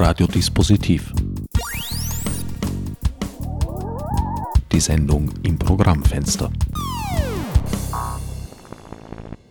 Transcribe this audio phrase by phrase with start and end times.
[0.00, 1.12] Radiodispositiv.
[4.70, 6.52] Die Sendung im Programmfenster.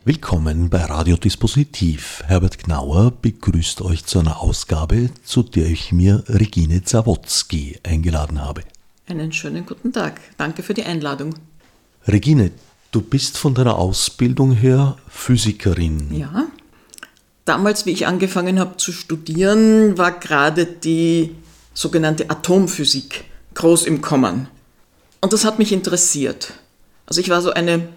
[0.06, 2.24] Willkommen bei Radiodispositiv.
[2.28, 8.62] Herbert Gnauer begrüßt euch zu einer Ausgabe, zu der ich mir Regine Zawodzki eingeladen habe.
[9.06, 10.22] Einen schönen guten Tag.
[10.38, 11.36] Danke für die Einladung.
[12.08, 12.52] Regine,
[12.94, 16.14] du bist von deiner Ausbildung her Physikerin.
[16.14, 16.48] Ja.
[17.48, 21.34] Damals, wie ich angefangen habe zu studieren, war gerade die
[21.74, 24.50] sogenannte Atomphysik groß im Kommen.
[25.22, 26.52] Und das hat mich interessiert.
[27.06, 27.88] Also ich war so eine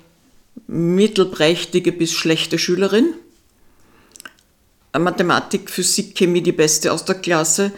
[0.69, 3.13] mittelprächtige bis schlechte Schülerin.
[4.97, 7.73] Mathematik, Physik, Chemie die beste aus der Klasse.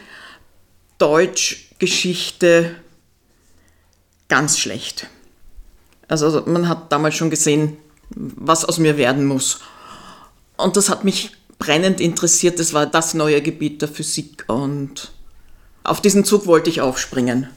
[0.98, 2.75] Deutsch, Geschichte
[4.28, 5.06] ganz schlecht.
[6.06, 7.78] Also man hat damals schon gesehen,
[8.11, 9.61] was aus mir werden muss.
[10.59, 12.59] Und das hat mich brennend interessiert.
[12.59, 15.12] Das war das neue Gebiet der Physik und
[15.84, 17.48] auf diesen Zug wollte ich aufspringen.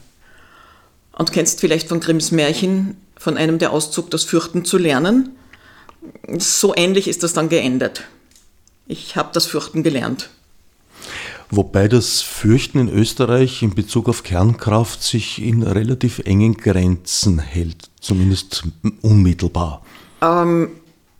[1.18, 5.30] Und kennst vielleicht von Grimms Märchen von einem der Auszug, das Fürchten zu lernen.
[6.38, 8.04] So ähnlich ist das dann geendet.
[8.86, 10.30] Ich habe das Fürchten gelernt.
[11.50, 17.90] Wobei das Fürchten in Österreich in Bezug auf Kernkraft sich in relativ engen Grenzen hält,
[18.00, 18.64] zumindest
[19.02, 19.84] unmittelbar.
[20.20, 20.70] Ähm,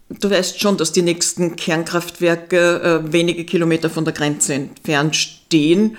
[0.09, 5.97] du weißt schon, dass die nächsten Kernkraftwerke äh, wenige Kilometer von der Grenze entfernt stehen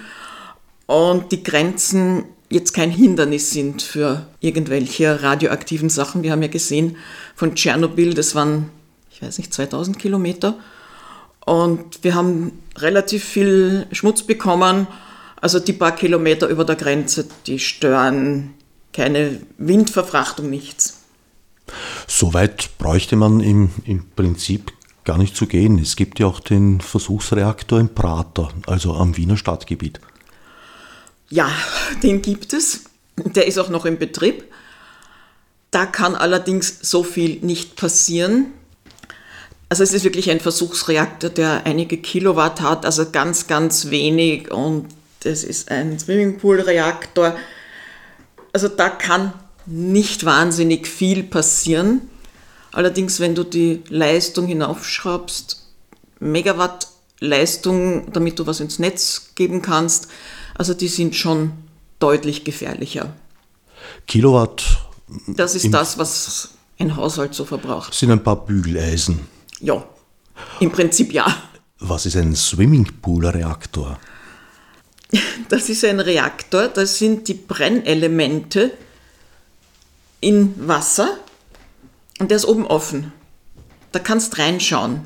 [0.85, 6.23] und die Grenzen jetzt kein Hindernis sind für irgendwelche radioaktiven Sachen.
[6.23, 6.97] Wir haben ja gesehen
[7.35, 8.69] von Tschernobyl, das waren,
[9.11, 10.55] ich weiß nicht, 2000 Kilometer.
[11.45, 14.87] Und wir haben relativ viel Schmutz bekommen.
[15.39, 18.53] Also die paar Kilometer über der Grenze, die stören
[18.93, 20.96] keine Windverfrachtung, nichts.
[22.07, 24.71] So weit bräuchte man im, im Prinzip
[25.03, 25.79] gar nicht zu gehen.
[25.79, 29.99] Es gibt ja auch den Versuchsreaktor in Prater, also am Wiener Stadtgebiet.
[31.29, 31.49] Ja,
[32.03, 32.83] den gibt es.
[33.15, 34.43] Der ist auch noch im Betrieb.
[35.71, 38.47] Da kann allerdings so viel nicht passieren.
[39.69, 44.51] Also es ist wirklich ein Versuchsreaktor, der einige Kilowatt hat, also ganz, ganz wenig.
[44.51, 44.87] Und
[45.23, 47.35] es ist ein Swimmingpool-Reaktor.
[48.53, 49.33] Also da kann
[49.67, 52.01] nicht wahnsinnig viel passieren.
[52.71, 55.63] Allerdings, wenn du die Leistung hinaufschraubst,
[56.19, 56.87] Megawatt
[57.19, 60.07] Leistung, damit du was ins Netz geben kannst,
[60.55, 61.51] also die sind schon
[61.99, 63.13] deutlich gefährlicher.
[64.07, 64.63] Kilowatt?
[65.27, 67.93] Das ist das, was ein Haushalt so verbraucht.
[67.93, 69.21] Sind ein paar Bügeleisen.
[69.59, 69.83] Ja,
[70.59, 71.25] im Prinzip ja.
[71.79, 73.99] Was ist ein Swimmingpool-Reaktor?
[75.49, 78.73] Das ist ein Reaktor, das sind die Brennelemente
[80.19, 81.17] in Wasser
[82.19, 83.13] und der ist oben offen.
[83.91, 85.01] Da kannst reinschauen.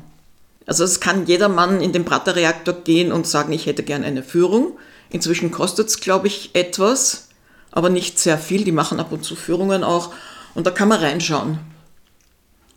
[0.66, 4.22] Also es kann jeder Mann in den Prater-Reaktor gehen und sagen, ich hätte gern eine
[4.22, 4.78] Führung.
[5.10, 7.28] Inzwischen kostet es, glaube ich, etwas,
[7.70, 8.64] aber nicht sehr viel.
[8.64, 10.12] Die machen ab und zu Führungen auch
[10.54, 11.58] und da kann man reinschauen.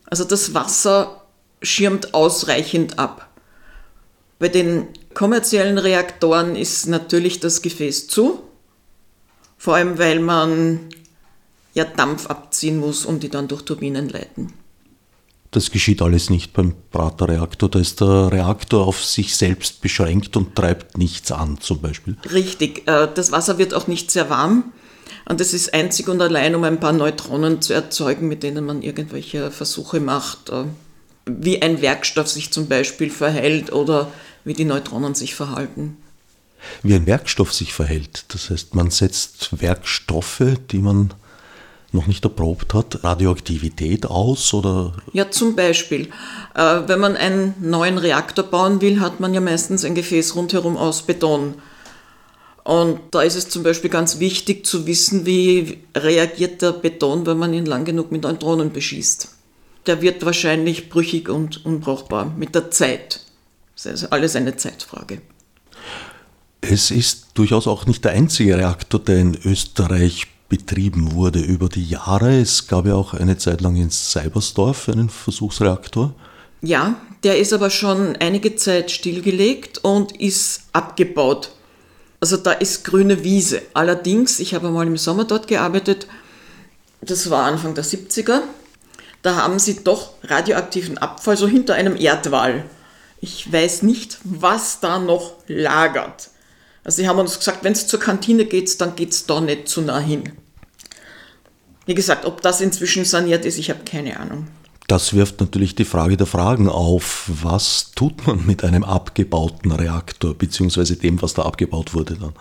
[0.06, 1.22] Also das Wasser
[1.62, 3.30] schirmt ausreichend ab.
[4.40, 8.44] Bei den kommerziellen Reaktoren ist natürlich das Gefäß zu,
[9.58, 10.90] vor allem weil man
[11.76, 14.54] ja Dampf abziehen muss, um die dann durch Turbinen leiten.
[15.52, 17.70] Das geschieht alles nicht beim Prater-Reaktor.
[17.70, 22.18] Da ist der Reaktor auf sich selbst beschränkt und treibt nichts an, zum Beispiel.
[22.30, 22.88] Richtig.
[22.88, 24.74] Äh, das Wasser wird auch nicht sehr warm.
[25.28, 28.82] Und das ist einzig und allein, um ein paar Neutronen zu erzeugen, mit denen man
[28.82, 30.66] irgendwelche Versuche macht, äh,
[31.26, 34.12] wie ein Werkstoff sich zum Beispiel verhält oder
[34.44, 35.98] wie die Neutronen sich verhalten.
[36.84, 38.26] Wie ein Werkstoff sich verhält.
[38.30, 41.14] Das heißt, man setzt Werkstoffe, die man
[41.96, 44.94] noch nicht erprobt hat, Radioaktivität aus oder?
[45.14, 46.10] Ja, zum Beispiel.
[46.54, 50.78] Äh, wenn man einen neuen Reaktor bauen will, hat man ja meistens ein Gefäß rundherum
[50.78, 51.56] aus Beton.
[52.64, 57.38] Und da ist es zum Beispiel ganz wichtig zu wissen, wie reagiert der Beton, wenn
[57.38, 59.30] man ihn lang genug mit Neutronen beschießt.
[59.86, 63.22] Der wird wahrscheinlich brüchig und unbrauchbar mit der Zeit.
[63.76, 65.22] Das ist also alles eine Zeitfrage.
[66.62, 71.86] Es ist durchaus auch nicht der einzige Reaktor, der in Österreich betrieben wurde über die
[71.86, 72.40] Jahre.
[72.40, 76.14] Es gab ja auch eine Zeit lang in Seibersdorf einen Versuchsreaktor.
[76.62, 81.52] Ja, der ist aber schon einige Zeit stillgelegt und ist abgebaut.
[82.20, 83.62] Also da ist grüne Wiese.
[83.74, 86.08] Allerdings, ich habe mal im Sommer dort gearbeitet,
[87.02, 88.42] das war Anfang der 70er,
[89.22, 92.64] da haben sie doch radioaktiven Abfall so hinter einem Erdwall.
[93.22, 96.30] Ich weiß nicht, was da noch lagert.
[96.86, 99.68] Also sie haben uns gesagt, wenn es zur Kantine geht, dann geht es da nicht
[99.68, 100.32] zu nah hin.
[101.88, 104.48] Wie gesagt, ob das inzwischen saniert ist, ich habe keine Ahnung.
[104.88, 107.26] Das wirft natürlich die Frage der Fragen auf.
[107.28, 112.34] Was tut man mit einem abgebauten Reaktor, beziehungsweise dem, was da abgebaut wurde dann?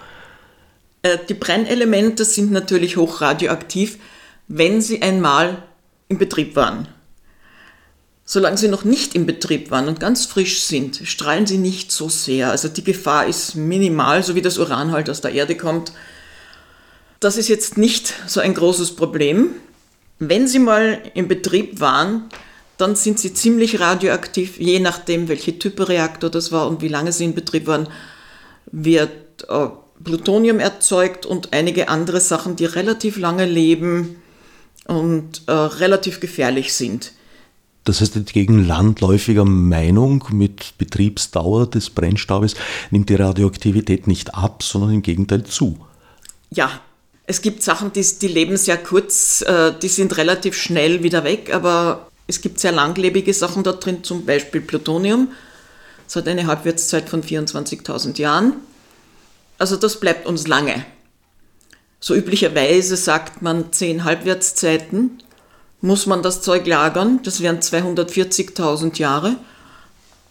[1.02, 3.99] Äh, die Brennelemente sind natürlich hochradioaktiv,
[4.46, 5.62] wenn sie einmal
[6.08, 6.88] im Betrieb waren.
[8.26, 12.09] Solange sie noch nicht im Betrieb waren und ganz frisch sind, strahlen sie nicht so
[12.09, 12.50] sehr.
[12.50, 15.93] Also die Gefahr ist minimal, so wie das Uran halt aus der Erde kommt.
[17.21, 19.50] Das ist jetzt nicht so ein großes Problem.
[20.19, 22.31] Wenn sie mal im Betrieb waren,
[22.79, 27.12] dann sind sie ziemlich radioaktiv, je nachdem, welche Type Reaktor das war und wie lange
[27.12, 27.88] sie in Betrieb waren,
[28.73, 29.69] wird äh,
[30.03, 34.23] Plutonium erzeugt und einige andere Sachen, die relativ lange leben
[34.87, 37.12] und äh, relativ gefährlich sind.
[37.85, 42.55] Das heißt, entgegen landläufiger Meinung mit Betriebsdauer des Brennstaubes
[42.91, 45.79] nimmt die Radioaktivität nicht ab, sondern im Gegenteil zu.
[46.51, 46.81] Ja,
[47.27, 51.53] es gibt Sachen, die, die leben sehr kurz, äh, die sind relativ schnell wieder weg,
[51.55, 55.29] aber es gibt sehr langlebige Sachen da drin, zum Beispiel Plutonium.
[56.07, 58.55] Es hat eine Halbwertszeit von 24.000 Jahren.
[59.59, 60.85] Also das bleibt uns lange.
[62.01, 65.23] So üblicherweise sagt man 10 Halbwertszeiten
[65.85, 69.37] muss man das Zeug lagern, das wären 240.000 Jahre,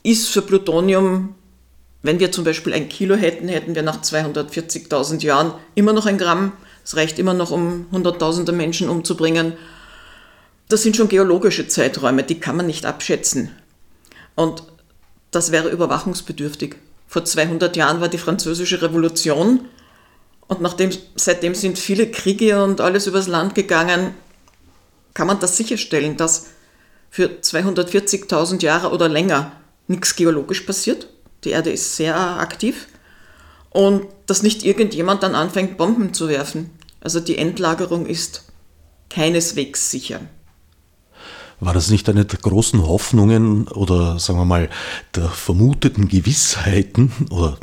[0.02, 1.36] ist für Plutonium,
[2.02, 6.18] wenn wir zum Beispiel ein Kilo hätten, hätten wir nach 240.000 Jahren immer noch ein
[6.18, 6.54] Gramm,
[6.84, 9.54] es reicht immer noch, um hunderttausende Menschen umzubringen.
[10.70, 13.52] Das sind schon geologische Zeiträume, die kann man nicht abschätzen.
[14.34, 14.64] Und
[15.30, 16.78] das wäre überwachungsbedürftig.
[17.08, 19.66] Vor 200 Jahren war die französische Revolution
[20.48, 24.16] und nachdem, seitdem sind viele Kriege und alles übers Land gegangen
[25.14, 26.48] kann man das sicherstellen, dass
[27.10, 29.52] für 240.000 Jahre oder länger
[29.88, 31.10] nichts geologisch passiert.
[31.44, 32.88] Die Erde ist sehr aktiv
[33.70, 36.72] und dass nicht irgendjemand dann anfängt, Bomben zu werfen.
[37.02, 38.46] Also die Endlagerung ist
[39.10, 40.22] keineswegs sicher.
[41.64, 44.70] War das nicht eine der großen Hoffnungen oder sagen wir mal
[45.16, 47.58] der vermuteten Gewissheiten oder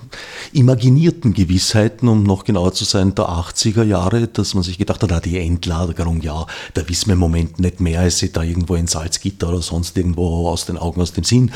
[0.54, 5.12] imaginierten Gewissheiten, um noch genauer zu sein, der 80er Jahre, dass man sich gedacht hat,
[5.12, 8.74] ah, die Endlagerung, ja, da wissen wir im Moment nicht mehr, als sie da irgendwo
[8.74, 11.52] in Salzgitter oder sonst irgendwo aus den Augen, aus dem Sinn.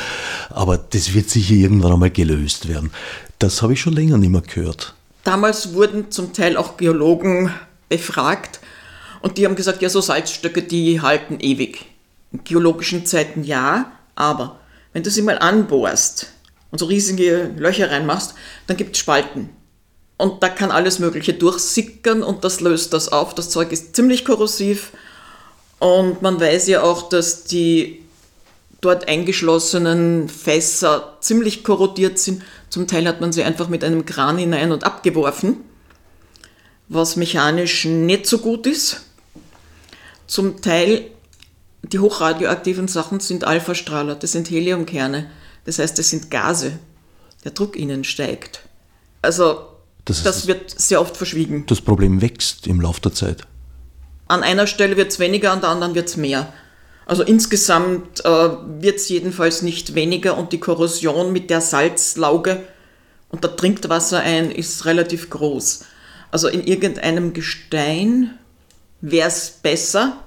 [0.50, 2.90] Aber das wird sicher irgendwann einmal gelöst werden.
[3.38, 4.92] Das habe ich schon länger nicht mehr gehört.
[5.22, 7.54] Damals wurden zum Teil auch Geologen
[7.88, 8.60] befragt
[9.22, 11.93] und die haben gesagt, ja, so Salzstöcke, die halten ewig
[12.34, 14.58] in geologischen Zeiten ja, aber
[14.92, 16.32] wenn du sie mal anbohrst
[16.70, 18.34] und so riesige Löcher reinmachst,
[18.66, 19.50] dann gibt es Spalten.
[20.16, 23.34] Und da kann alles Mögliche durchsickern und das löst das auf.
[23.34, 24.92] Das Zeug ist ziemlich korrosiv
[25.78, 28.02] und man weiß ja auch, dass die
[28.80, 32.42] dort eingeschlossenen Fässer ziemlich korrodiert sind.
[32.68, 35.58] Zum Teil hat man sie einfach mit einem Kran hinein und abgeworfen,
[36.88, 39.02] was mechanisch nicht so gut ist.
[40.26, 41.10] Zum Teil
[41.92, 45.30] die hochradioaktiven Sachen sind Alphastrahler, das sind Heliumkerne.
[45.64, 46.78] Das heißt, das sind Gase.
[47.44, 48.60] Der Druck ihnen steigt.
[49.22, 49.66] Also,
[50.04, 51.64] das, das wird sehr oft verschwiegen.
[51.66, 53.46] Das Problem wächst im Laufe der Zeit.
[54.28, 56.52] An einer Stelle wird es weniger, an der anderen wird es mehr.
[57.06, 62.62] Also insgesamt äh, wird es jedenfalls nicht weniger und die Korrosion mit der Salzlauge
[63.28, 65.84] und da dringt Wasser ein, ist relativ groß.
[66.30, 68.38] Also in irgendeinem Gestein
[69.00, 70.23] wäre es besser,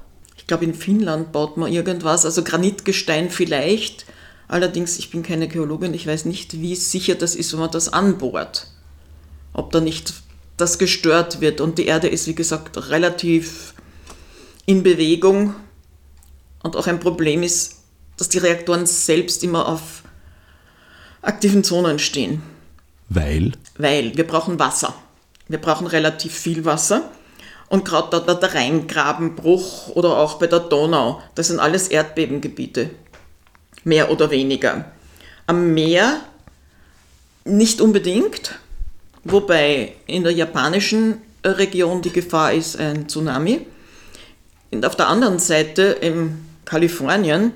[0.47, 4.05] ich glaube, in Finnland baut man irgendwas, also Granitgestein vielleicht.
[4.47, 7.91] Allerdings, ich bin keine Geologin, ich weiß nicht, wie sicher das ist, wenn man das
[7.91, 8.67] anbohrt.
[9.51, 10.13] Ob da nicht
[10.55, 11.59] das gestört wird.
[11.59, 13.73] Und die Erde ist, wie gesagt, relativ
[14.65, 15.53] in Bewegung.
[16.63, 17.81] Und auch ein Problem ist,
[18.15, 20.03] dass die Reaktoren selbst immer auf
[21.21, 22.41] aktiven Zonen stehen.
[23.09, 23.51] Weil?
[23.77, 24.95] Weil wir brauchen Wasser.
[25.49, 27.11] Wir brauchen relativ viel Wasser.
[27.69, 32.89] Und gerade da der Rheingrabenbruch oder auch bei der Donau, das sind alles Erdbebengebiete,
[33.83, 34.85] mehr oder weniger.
[35.47, 36.21] Am Meer
[37.43, 38.55] nicht unbedingt,
[39.23, 43.65] wobei in der japanischen Region die Gefahr ist ein Tsunami.
[44.71, 47.51] Und auf der anderen Seite, in Kalifornien,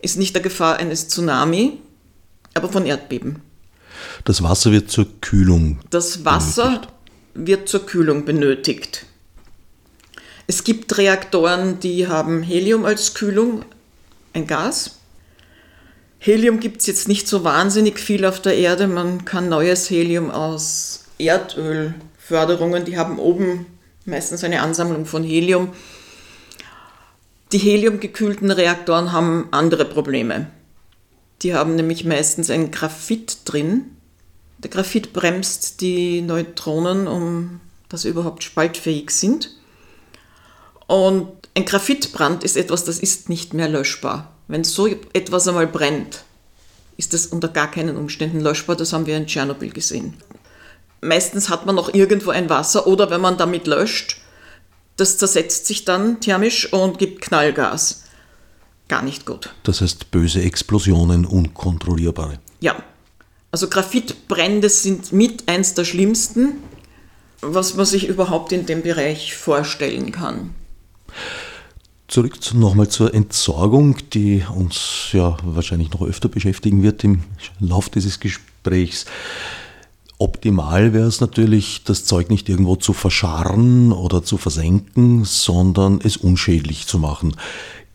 [0.00, 1.78] ist nicht der Gefahr eines Tsunami,
[2.54, 3.42] aber von Erdbeben.
[4.24, 5.80] Das Wasser wird zur Kühlung.
[5.90, 6.88] Das Wasser benötigt.
[7.34, 9.06] wird zur Kühlung benötigt.
[10.46, 13.64] Es gibt Reaktoren, die haben Helium als Kühlung,
[14.32, 14.98] ein Gas.
[16.18, 18.86] Helium gibt es jetzt nicht so wahnsinnig viel auf der Erde.
[18.86, 23.66] Man kann neues Helium aus Erdölförderungen, die haben oben
[24.04, 25.72] meistens eine Ansammlung von Helium.
[27.52, 30.48] Die heliumgekühlten Reaktoren haben andere Probleme.
[31.42, 33.96] Die haben nämlich meistens ein Graphit drin.
[34.58, 39.50] Der Graphit bremst die Neutronen, um dass sie überhaupt spaltfähig sind.
[40.86, 44.30] Und ein Graphitbrand ist etwas, das ist nicht mehr löschbar.
[44.46, 46.24] wenn so etwas einmal brennt,
[46.96, 48.76] ist das unter gar keinen Umständen löschbar.
[48.76, 50.14] Das haben wir in Tschernobyl gesehen.
[51.00, 54.18] Meistens hat man noch irgendwo ein Wasser oder wenn man damit löscht,
[54.96, 58.04] das zersetzt sich dann thermisch und gibt Knallgas.
[58.88, 59.50] Gar nicht gut.
[59.62, 62.38] Das heißt böse Explosionen, unkontrollierbare.
[62.60, 62.76] Ja,
[63.50, 66.62] also Graphitbrände sind mit eins der schlimmsten,
[67.40, 70.54] was man sich überhaupt in dem Bereich vorstellen kann.
[72.06, 77.24] Zurück nochmal zur Entsorgung, die uns ja wahrscheinlich noch öfter beschäftigen wird im
[77.60, 79.06] Lauf dieses Gesprächs.
[80.18, 86.16] Optimal wäre es natürlich, das Zeug nicht irgendwo zu verscharren oder zu versenken, sondern es
[86.16, 87.34] unschädlich zu machen.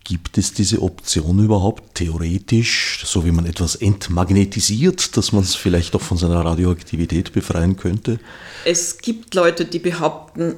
[0.03, 5.95] Gibt es diese Option überhaupt theoretisch, so wie man etwas entmagnetisiert, dass man es vielleicht
[5.95, 8.19] auch von seiner Radioaktivität befreien könnte?
[8.65, 10.55] Es gibt Leute, die behaupten,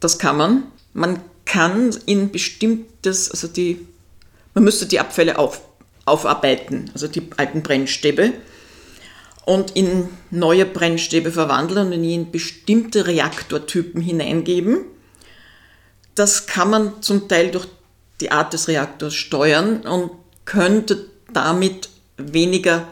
[0.00, 0.62] das kann man.
[0.94, 1.20] Man
[1.54, 3.86] kann in bestimmtes, also die,
[4.54, 5.60] man müsste die Abfälle auf,
[6.04, 8.32] aufarbeiten, also die alten Brennstäbe,
[9.46, 14.78] und in neue Brennstäbe verwandeln und in bestimmte Reaktortypen hineingeben.
[16.16, 17.68] Das kann man zum Teil durch
[18.20, 20.10] die Art des Reaktors steuern und
[20.46, 22.88] könnte damit weniger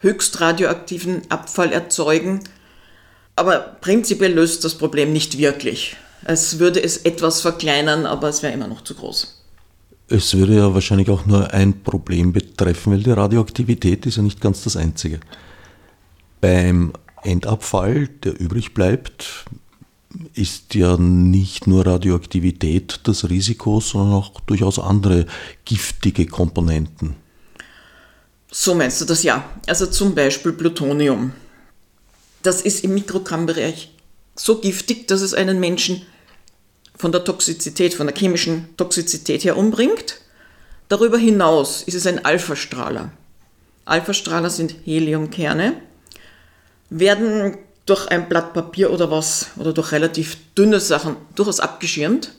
[0.00, 2.40] höchst radioaktiven Abfall erzeugen.
[3.36, 5.96] Aber prinzipiell löst das Problem nicht wirklich.
[6.24, 9.42] Es würde es etwas verkleinern, aber es wäre immer noch zu groß.
[10.08, 14.40] Es würde ja wahrscheinlich auch nur ein Problem betreffen, weil die Radioaktivität ist ja nicht
[14.40, 15.20] ganz das einzige.
[16.40, 19.46] Beim Endabfall, der übrig bleibt,
[20.34, 25.26] ist ja nicht nur Radioaktivität das Risiko, sondern auch durchaus andere
[25.64, 27.16] giftige Komponenten.
[28.50, 29.44] So meinst du das ja.
[29.66, 31.32] Also zum Beispiel Plutonium.
[32.42, 33.90] Das ist im Mikrogrammbereich
[34.34, 36.02] so giftig, dass es einen Menschen
[37.02, 40.20] von der Toxizität, von der chemischen Toxizität her umbringt.
[40.88, 43.10] Darüber hinaus ist es ein Alphastrahler.
[43.84, 45.74] Alphastrahler sind Heliumkerne,
[46.90, 52.30] werden durch ein Blatt Papier oder was oder durch relativ dünne Sachen durchaus abgeschirmt.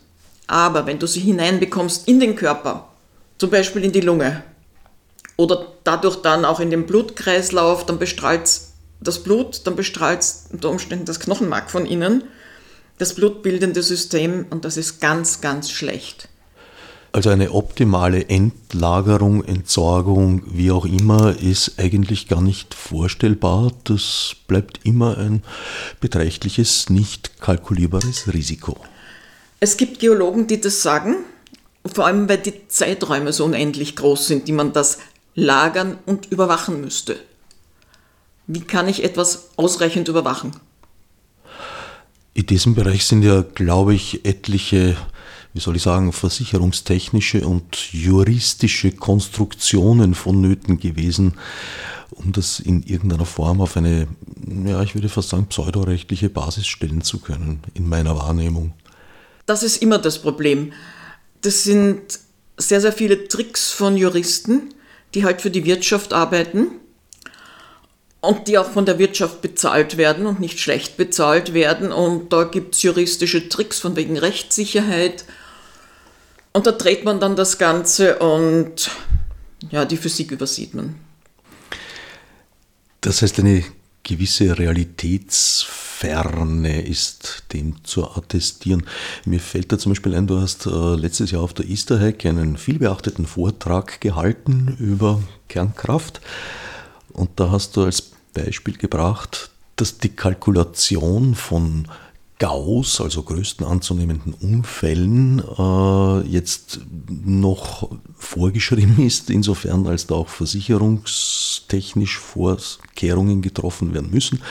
[0.48, 2.88] Aber wenn du sie hineinbekommst in den Körper,
[3.40, 4.44] zum Beispiel in die Lunge
[5.36, 8.50] oder dadurch dann auch in den Blutkreislauf, dann bestrahlt
[9.02, 12.24] das Blut, dann bestrahlt unter Umständen das Knochenmark von innen,
[12.98, 16.30] das blutbildende System und das ist ganz, ganz schlecht.
[17.12, 23.72] Also eine optimale Endlagerung, Entsorgung, wie auch immer, ist eigentlich gar nicht vorstellbar.
[23.84, 25.44] Das bleibt immer ein
[26.02, 28.78] beträchtliches, nicht kalkulierbares Risiko.
[29.60, 31.18] Es gibt Geologen, die das sagen,
[31.86, 34.98] vor allem weil die Zeiträume so unendlich groß sind, die man das
[35.36, 37.18] lagern und überwachen müsste.
[38.48, 40.52] Wie kann ich etwas ausreichend überwachen?
[42.34, 44.98] In diesem Bereich sind ja, glaube ich, etliche
[45.54, 51.36] wie soll ich sagen, versicherungstechnische und juristische Konstruktionen vonnöten gewesen,
[52.10, 54.08] um das in irgendeiner Form auf eine,
[54.66, 58.74] ja, ich würde fast sagen, pseudorechtliche Basis stellen zu können, in meiner Wahrnehmung.
[59.46, 60.74] Das ist immer das Problem.
[61.42, 62.02] Das sind
[62.58, 64.74] sehr, sehr viele Tricks von Juristen,
[65.14, 66.68] die halt für die Wirtschaft arbeiten
[68.24, 71.92] und die auch von der Wirtschaft bezahlt werden und nicht schlecht bezahlt werden.
[71.92, 75.26] Und da gibt es juristische Tricks von wegen Rechtssicherheit
[76.54, 78.90] und da dreht man dann das Ganze und
[79.72, 80.96] ja, die Physik übersieht man.
[83.02, 83.66] Das heißt, eine
[84.04, 88.86] gewisse Realitätsferne ist dem zu attestieren.
[89.26, 92.26] Mir fällt da zum Beispiel ein, du hast äh, letztes Jahr auf der Easter Hack
[92.26, 96.22] einen vielbeachteten Vortrag gehalten über Kernkraft
[97.12, 101.88] und da hast du als Beispiel gebracht, dass die Kalkulation von
[102.40, 112.20] Gauss, also größten anzunehmenden Unfällen, äh, jetzt noch vorgeschrieben ist, insofern als da auch versicherungstechnisch
[112.20, 114.42] Vorkehrungen getroffen werden müssen.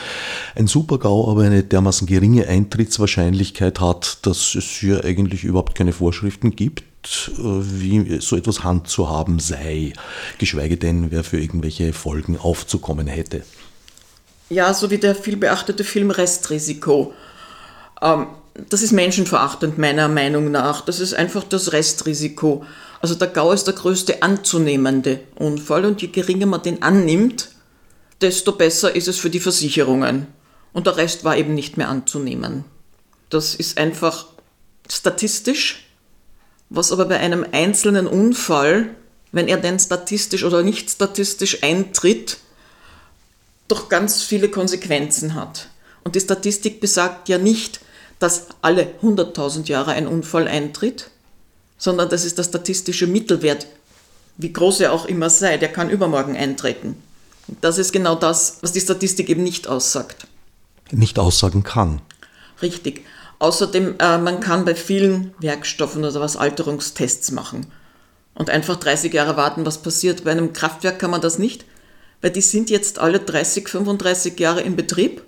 [0.55, 6.55] Ein Supergau aber eine dermaßen geringe Eintrittswahrscheinlichkeit hat, dass es hier eigentlich überhaupt keine Vorschriften
[6.55, 6.83] gibt
[7.37, 9.93] äh, wie so etwas handzuhaben sei,
[10.39, 13.43] geschweige denn, wer für irgendwelche Folgen aufzukommen hätte.
[14.49, 17.13] Ja, so wie der vielbeachtete Film Restrisiko
[18.03, 18.27] ähm,
[18.69, 20.81] das ist menschenverachtend meiner Meinung nach.
[20.81, 22.63] Das ist einfach das Restrisiko.
[23.01, 27.49] Also der GAU ist der größte anzunehmende Unfall und je geringer man den annimmt,
[28.21, 30.27] desto besser ist es für die Versicherungen.
[30.71, 32.63] Und der Rest war eben nicht mehr anzunehmen.
[33.29, 34.27] Das ist einfach
[34.89, 35.87] statistisch,
[36.69, 38.89] was aber bei einem einzelnen Unfall,
[39.31, 42.37] wenn er denn statistisch oder nicht statistisch eintritt,
[43.73, 45.67] doch ganz viele Konsequenzen hat.
[46.03, 47.79] Und die Statistik besagt ja nicht,
[48.19, 51.09] dass alle 100.000 Jahre ein Unfall eintritt,
[51.77, 53.67] sondern das ist der statistische Mittelwert
[54.37, 56.95] wie groß er auch immer sei, der kann übermorgen eintreten.
[57.61, 60.27] Das ist genau das, was die Statistik eben nicht aussagt.
[60.91, 62.01] Nicht aussagen kann.
[62.61, 63.05] Richtig.
[63.39, 67.67] Außerdem, äh, man kann bei vielen Werkstoffen oder was Alterungstests machen
[68.35, 70.23] und einfach 30 Jahre warten, was passiert.
[70.23, 71.65] Bei einem Kraftwerk kann man das nicht,
[72.23, 75.23] weil die sind jetzt alle 30, 35 Jahre in Betrieb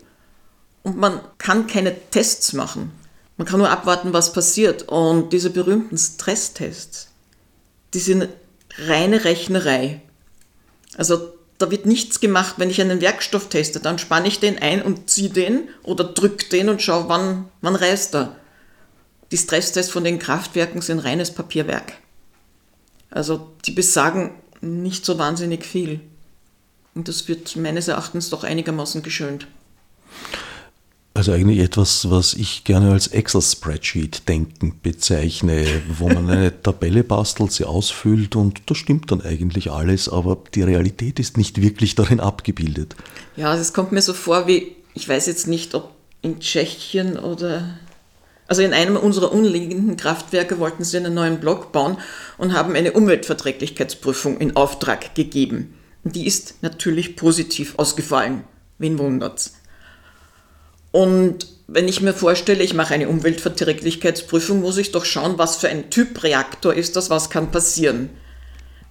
[0.81, 2.93] und man kann keine Tests machen.
[3.35, 4.83] Man kann nur abwarten, was passiert.
[4.83, 7.09] Und diese berühmten Stresstests,
[7.93, 8.29] die sind
[8.77, 10.01] reine Rechnerei.
[10.97, 12.55] Also da wird nichts gemacht.
[12.59, 16.47] Wenn ich einen Werkstoff teste, dann spanne ich den ein und ziehe den oder drücke
[16.47, 18.37] den und schaue, wann, wann reißt er.
[19.33, 21.91] Die Stresstests von den Kraftwerken sind reines Papierwerk.
[23.09, 25.99] Also die besagen nicht so wahnsinnig viel.
[26.95, 29.47] Und das wird meines Erachtens doch einigermaßen geschönt.
[31.13, 37.63] Also eigentlich etwas, was ich gerne als Excel-Spreadsheet-Denken bezeichne, wo man eine Tabelle bastelt, sie
[37.63, 42.97] ausfüllt und das stimmt dann eigentlich alles, aber die Realität ist nicht wirklich darin abgebildet.
[43.37, 47.77] Ja, es kommt mir so vor wie, ich weiß jetzt nicht, ob in Tschechien oder
[48.47, 51.97] also in einem unserer umliegenden Kraftwerke wollten sie einen neuen Block bauen
[52.37, 55.73] und haben eine Umweltverträglichkeitsprüfung in Auftrag gegeben.
[56.05, 58.43] Die ist natürlich positiv ausgefallen.
[58.77, 59.55] Wen wundert's?
[60.91, 65.67] Und wenn ich mir vorstelle, ich mache eine Umweltverträglichkeitsprüfung, muss ich doch schauen, was für
[65.67, 68.11] ein Typ Reaktor ist das, was kann passieren.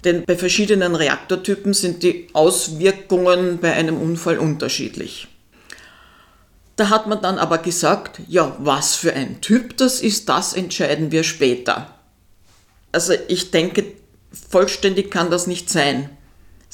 [0.03, 5.29] Denn bei verschiedenen Reaktortypen sind die Auswirkungen bei einem Unfall unterschiedlich.
[6.77, 11.13] Da hat man dann aber gesagt, ja, was für ein Typ das ist, das entscheiden
[11.13, 11.95] wir später.
[12.91, 13.85] Also ich denke,
[14.51, 16.11] vollständig kann das nicht sein.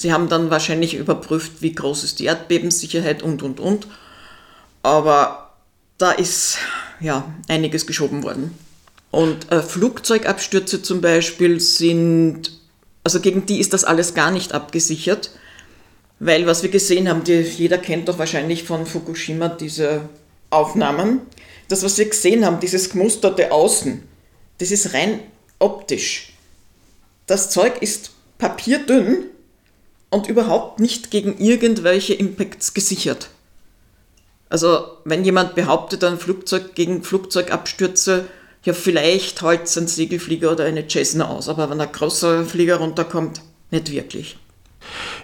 [0.01, 3.87] Sie haben dann wahrscheinlich überprüft, wie groß ist die Erdbebensicherheit und, und, und
[4.83, 5.51] aber
[5.99, 6.57] da ist
[7.01, 8.57] ja einiges geschoben worden.
[9.11, 12.51] Und äh, Flugzeugabstürze zum Beispiel sind,
[13.05, 15.33] also gegen die ist das alles gar nicht abgesichert,
[16.19, 20.09] weil was wir gesehen haben, die, jeder kennt doch wahrscheinlich von Fukushima diese
[20.49, 21.21] Aufnahmen.
[21.69, 24.03] Das, was wir gesehen haben, dieses gemusterte Außen,
[24.57, 25.21] das ist rein
[25.59, 26.33] optisch.
[27.27, 29.27] Das Zeug ist papierdünn
[30.11, 33.31] und überhaupt nicht gegen irgendwelche Impacts gesichert.
[34.49, 38.27] Also wenn jemand behauptet, ein Flugzeug gegen Flugzeugabstürze,
[38.65, 42.77] ja vielleicht hält es ein Segelflieger oder eine Cessna aus, aber wenn ein großer Flieger
[42.77, 44.37] runterkommt, nicht wirklich.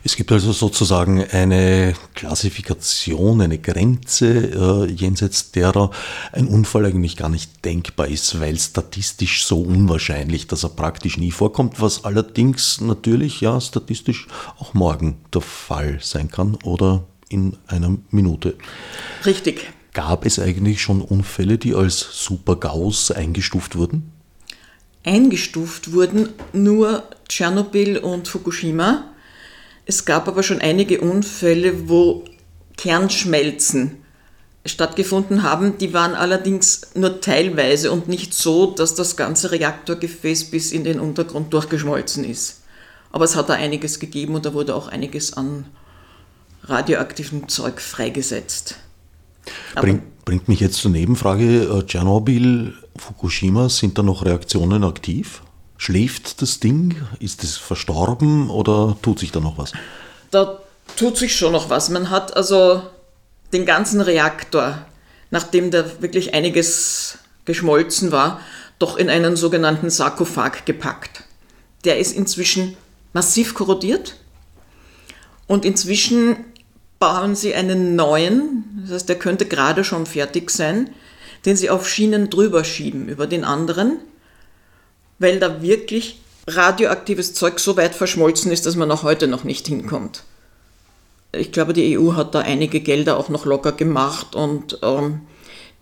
[0.04, 5.90] Es gibt also sozusagen eine Klassifikation, eine Grenze, äh, jenseits derer
[6.32, 11.32] ein Unfall eigentlich gar nicht denkbar ist, weil statistisch so unwahrscheinlich, dass er praktisch nie
[11.32, 14.26] vorkommt, was allerdings natürlich ja statistisch
[14.58, 18.56] auch morgen der Fall sein kann oder in einer Minute.
[19.24, 19.66] Richtig.
[19.92, 24.12] Gab es eigentlich schon Unfälle, die als Super-GAUs eingestuft wurden?
[25.04, 29.04] Eingestuft wurden nur Tschernobyl und Fukushima.
[29.86, 32.24] Es gab aber schon einige Unfälle, wo
[32.76, 34.02] Kernschmelzen
[34.66, 35.78] stattgefunden haben.
[35.78, 40.98] Die waren allerdings nur teilweise und nicht so, dass das ganze Reaktorgefäß bis in den
[40.98, 42.62] Untergrund durchgeschmolzen ist.
[43.12, 45.66] Aber es hat da einiges gegeben und da wurde auch einiges an
[46.64, 48.76] radioaktivem Zeug freigesetzt.
[49.76, 55.42] Bring, bringt mich jetzt zur Nebenfrage, äh, Tschernobyl, Fukushima, sind da noch Reaktionen aktiv?
[55.78, 56.96] Schläft das Ding?
[57.20, 59.72] Ist es verstorben oder tut sich da noch was?
[60.30, 60.60] Da
[60.96, 61.90] tut sich schon noch was.
[61.90, 62.82] Man hat also
[63.52, 64.78] den ganzen Reaktor,
[65.30, 68.40] nachdem da wirklich einiges geschmolzen war,
[68.78, 71.24] doch in einen sogenannten Sarkophag gepackt.
[71.84, 72.76] Der ist inzwischen
[73.12, 74.16] massiv korrodiert
[75.46, 76.36] und inzwischen
[76.98, 80.90] bauen sie einen neuen, das heißt, der könnte gerade schon fertig sein,
[81.44, 83.98] den sie auf Schienen drüber schieben über den anderen,
[85.18, 89.66] weil da wirklich radioaktives Zeug so weit verschmolzen ist, dass man auch heute noch nicht
[89.66, 90.22] hinkommt.
[91.32, 95.22] Ich glaube, die EU hat da einige Gelder auch noch locker gemacht und ähm,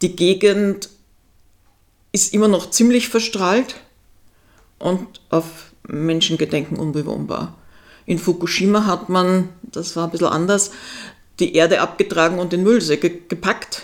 [0.03, 0.89] die Gegend
[2.13, 3.77] ist immer noch ziemlich verstrahlt
[4.79, 7.57] und auf Menschengedenken unbewohnbar.
[8.07, 10.71] In Fukushima hat man, das war ein bisschen anders,
[11.41, 13.83] die Erde abgetragen und in Müllsäcke gepackt.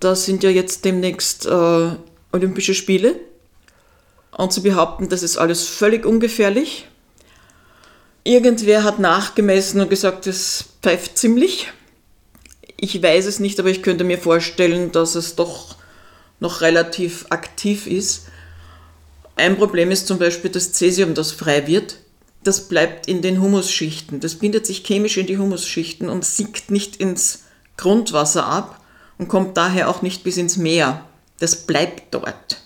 [0.00, 1.90] Da sind ja jetzt demnächst äh,
[2.32, 3.16] Olympische Spiele.
[4.36, 6.88] Und zu behaupten, das ist alles völlig ungefährlich.
[8.24, 11.68] Irgendwer hat nachgemessen und gesagt, es pfeift ziemlich.
[12.76, 15.76] Ich weiß es nicht, aber ich könnte mir vorstellen, dass es doch
[16.40, 18.26] noch relativ aktiv ist.
[19.36, 21.96] Ein Problem ist zum Beispiel das Cäsium, das frei wird
[22.44, 24.20] das bleibt in den Humusschichten.
[24.20, 27.44] Das bindet sich chemisch in die Humusschichten und sinkt nicht ins
[27.76, 28.80] Grundwasser ab
[29.18, 31.04] und kommt daher auch nicht bis ins Meer.
[31.38, 32.61] Das bleibt dort.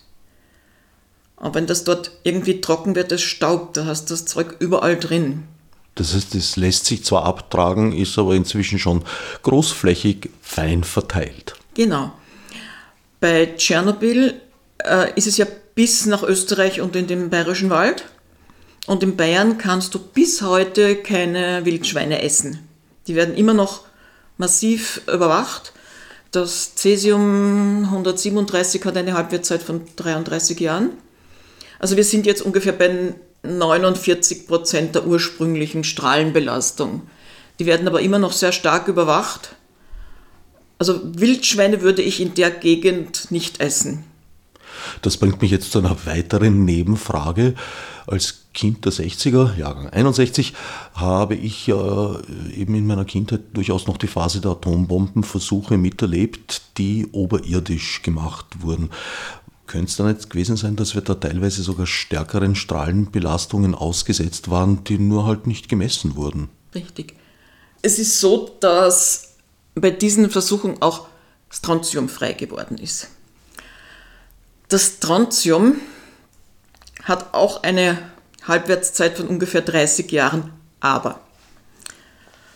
[1.37, 4.96] Aber wenn das dort irgendwie trocken wird, das staubt, da hast du das Zeug überall
[4.96, 5.44] drin.
[5.94, 9.03] Das heißt, es lässt sich zwar abtragen, ist aber inzwischen schon
[9.42, 11.55] großflächig fein verteilt.
[11.75, 12.12] Genau.
[13.20, 14.40] Bei Tschernobyl
[14.79, 18.05] äh, ist es ja bis nach Österreich und in den Bayerischen Wald.
[18.87, 22.68] Und in Bayern kannst du bis heute keine Wildschweine essen.
[23.07, 23.83] Die werden immer noch
[24.38, 25.72] massiv überwacht.
[26.31, 30.90] Das Cäsium 137 hat eine Halbwertszeit von 33 Jahren.
[31.78, 37.02] Also wir sind jetzt ungefähr bei 49 Prozent der ursprünglichen Strahlenbelastung.
[37.58, 39.54] Die werden aber immer noch sehr stark überwacht.
[40.78, 44.04] Also Wildschweine würde ich in der Gegend nicht essen.
[45.02, 47.54] Das bringt mich jetzt zu einer weiteren Nebenfrage.
[48.06, 50.54] Als Kind der 60er, Jahrgang 61,
[50.94, 52.18] habe ich ja
[52.54, 58.90] eben in meiner Kindheit durchaus noch die Phase der Atombombenversuche miterlebt, die oberirdisch gemacht wurden.
[59.66, 64.85] Könnte es dann jetzt gewesen sein, dass wir da teilweise sogar stärkeren Strahlenbelastungen ausgesetzt waren,
[64.85, 66.48] die nur halt nicht gemessen wurden?
[66.74, 67.14] Richtig.
[67.83, 69.35] Es ist so, dass
[69.74, 71.09] bei diesen Versuchen auch
[71.50, 73.09] Strontium frei geworden ist.
[74.68, 75.76] Das Strontium
[77.05, 77.98] hat auch eine
[78.44, 81.20] Halbwertszeit von ungefähr 30 Jahren, aber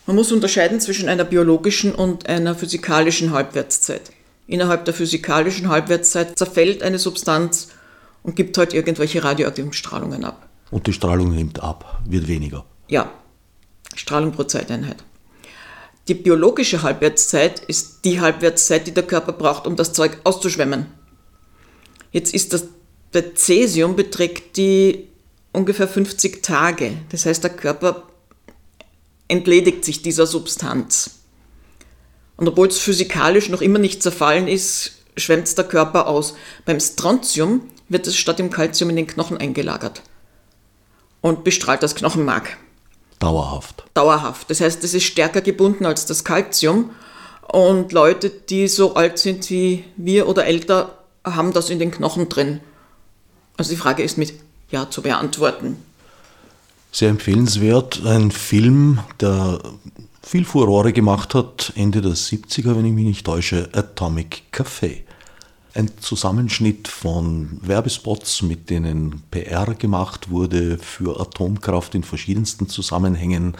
[0.07, 4.11] man muss unterscheiden zwischen einer biologischen und einer physikalischen Halbwertszeit.
[4.50, 7.68] Innerhalb der physikalischen Halbwertszeit zerfällt eine Substanz
[8.24, 10.48] und gibt halt irgendwelche radioaktiven Strahlungen ab.
[10.72, 12.64] Und die Strahlung nimmt ab, wird weniger.
[12.88, 13.12] Ja,
[13.94, 15.04] Strahlung pro Zeiteinheit.
[16.08, 20.86] Die biologische Halbwertszeit ist die Halbwertszeit, die der Körper braucht, um das Zeug auszuschwemmen.
[22.10, 22.64] Jetzt ist das
[23.12, 25.06] bei Cäsium beträgt die
[25.52, 26.96] ungefähr 50 Tage.
[27.10, 28.02] Das heißt, der Körper
[29.28, 31.19] entledigt sich dieser Substanz.
[32.40, 36.35] Und obwohl es physikalisch noch immer nicht zerfallen ist, schwemmt es der Körper aus.
[36.64, 40.00] Beim Strontium wird es statt im Kalzium in den Knochen eingelagert
[41.20, 42.57] und bestrahlt das Knochenmark.
[43.18, 43.85] Dauerhaft.
[43.92, 44.50] Dauerhaft.
[44.50, 46.92] Das heißt, es ist stärker gebunden als das Kalzium.
[47.46, 52.31] Und Leute, die so alt sind wie wir oder älter, haben das in den Knochen
[52.31, 52.61] drin.
[53.59, 54.33] Also die Frage ist mit
[54.70, 55.76] Ja zu beantworten.
[56.90, 58.00] Sehr empfehlenswert.
[58.07, 59.61] Ein Film, der
[60.22, 65.02] viel Furore gemacht hat, Ende der 70er, wenn ich mich nicht täusche, Atomic Café.
[65.74, 73.56] Ein Zusammenschnitt von Werbespots, mit denen PR gemacht wurde für Atomkraft in verschiedensten Zusammenhängen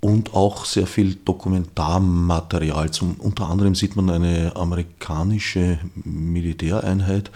[0.00, 2.90] und auch sehr viel Dokumentarmaterial.
[2.90, 7.30] Zum, unter anderem sieht man eine amerikanische Militäreinheit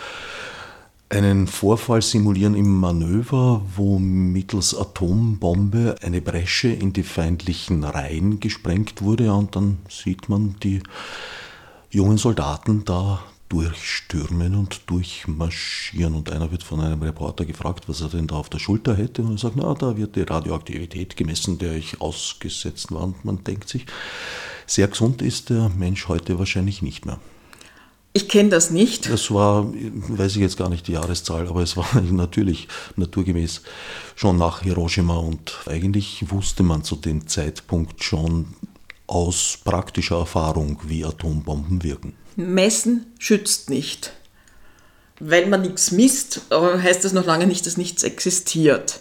[1.13, 9.03] einen Vorfall simulieren im Manöver, wo mittels Atombombe eine Bresche in die feindlichen Reihen gesprengt
[9.03, 10.83] wurde und dann sieht man die
[11.91, 16.15] jungen Soldaten da durchstürmen und durchmarschieren.
[16.15, 19.21] Und einer wird von einem Reporter gefragt, was er denn da auf der Schulter hätte.
[19.21, 23.03] Und er sagt, na, da wird die Radioaktivität gemessen, der ich ausgesetzt war.
[23.03, 23.85] Und man denkt sich,
[24.67, 27.19] sehr gesund ist der Mensch heute wahrscheinlich nicht mehr.
[28.15, 29.09] Ich kenne das nicht.
[29.11, 33.63] Das war, weiß ich jetzt gar nicht die Jahreszahl, aber es war natürlich naturgemäß
[34.17, 38.55] schon nach Hiroshima und eigentlich wusste man zu dem Zeitpunkt schon
[39.07, 42.15] aus praktischer Erfahrung, wie Atombomben wirken.
[42.37, 44.13] Messen schützt nicht.
[45.21, 49.01] Weil man nichts misst, heißt das noch lange nicht, dass nichts existiert.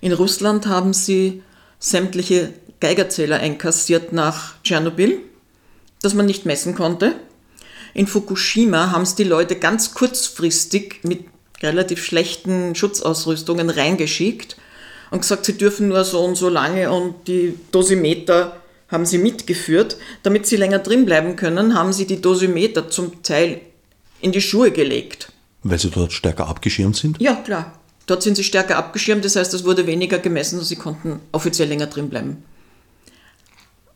[0.00, 1.42] In Russland haben sie
[1.78, 5.20] sämtliche Geigerzähler einkassiert nach Tschernobyl,
[6.00, 7.14] dass man nicht messen konnte.
[7.94, 11.24] In Fukushima haben es die Leute ganz kurzfristig mit
[11.62, 14.56] relativ schlechten Schutzausrüstungen reingeschickt
[15.10, 18.56] und gesagt, sie dürfen nur so und so lange und die Dosimeter
[18.88, 19.96] haben sie mitgeführt.
[20.22, 23.60] Damit sie länger drin bleiben können, haben sie die Dosimeter zum Teil
[24.20, 25.32] in die Schuhe gelegt.
[25.62, 27.20] Weil sie dort stärker abgeschirmt sind?
[27.20, 27.78] Ja, klar.
[28.06, 31.68] Dort sind sie stärker abgeschirmt, das heißt, es wurde weniger gemessen und sie konnten offiziell
[31.68, 32.42] länger drin bleiben.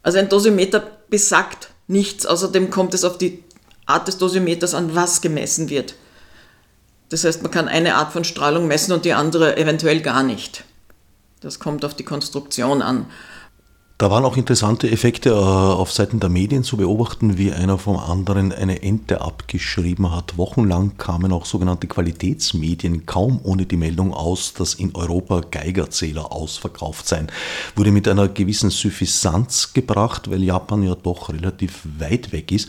[0.03, 0.81] Also ein Dosimeter
[1.11, 3.43] besagt nichts, außerdem kommt es auf die
[3.87, 5.95] Art des Dosimeters an, was gemessen wird.
[7.09, 10.65] Das heißt, man kann eine Art von Strahlung messen und die andere eventuell gar nicht.
[11.41, 13.07] Das kommt auf die Konstruktion an.
[13.99, 17.97] Da waren auch interessante Effekte äh, auf Seiten der Medien zu beobachten, wie einer vom
[17.97, 20.37] anderen eine Ente abgeschrieben hat.
[20.37, 27.09] Wochenlang kamen auch sogenannte Qualitätsmedien kaum ohne die Meldung aus, dass in Europa Geigerzähler ausverkauft
[27.09, 27.29] seien.
[27.75, 32.69] Wurde mit einer gewissen Suffisanz gebracht, weil Japan ja doch relativ weit weg ist,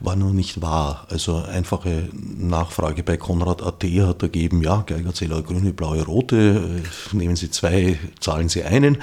[0.00, 1.06] war nur nicht wahr.
[1.10, 7.36] Also einfache Nachfrage bei Konrad AT hat ergeben, ja, Geigerzähler grüne, blaue, rote, äh, nehmen
[7.36, 8.96] Sie zwei, zahlen Sie einen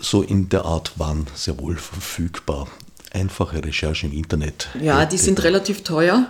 [0.00, 2.68] so in der Art waren sehr wohl verfügbar.
[3.12, 4.68] Einfache Recherche im Internet.
[4.80, 6.26] Ja, die sind relativ teuer,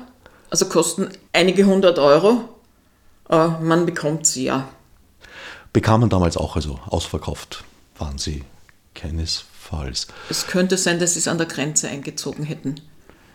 [0.50, 2.48] also kosten einige hundert Euro.
[3.28, 4.68] äh, man bekommt sie ja.
[5.72, 7.64] Bekamen damals auch, also ausverkauft
[7.98, 8.44] waren sie
[8.94, 10.08] keinesfalls.
[10.28, 12.80] Es könnte sein, dass sie es an der Grenze eingezogen hätten.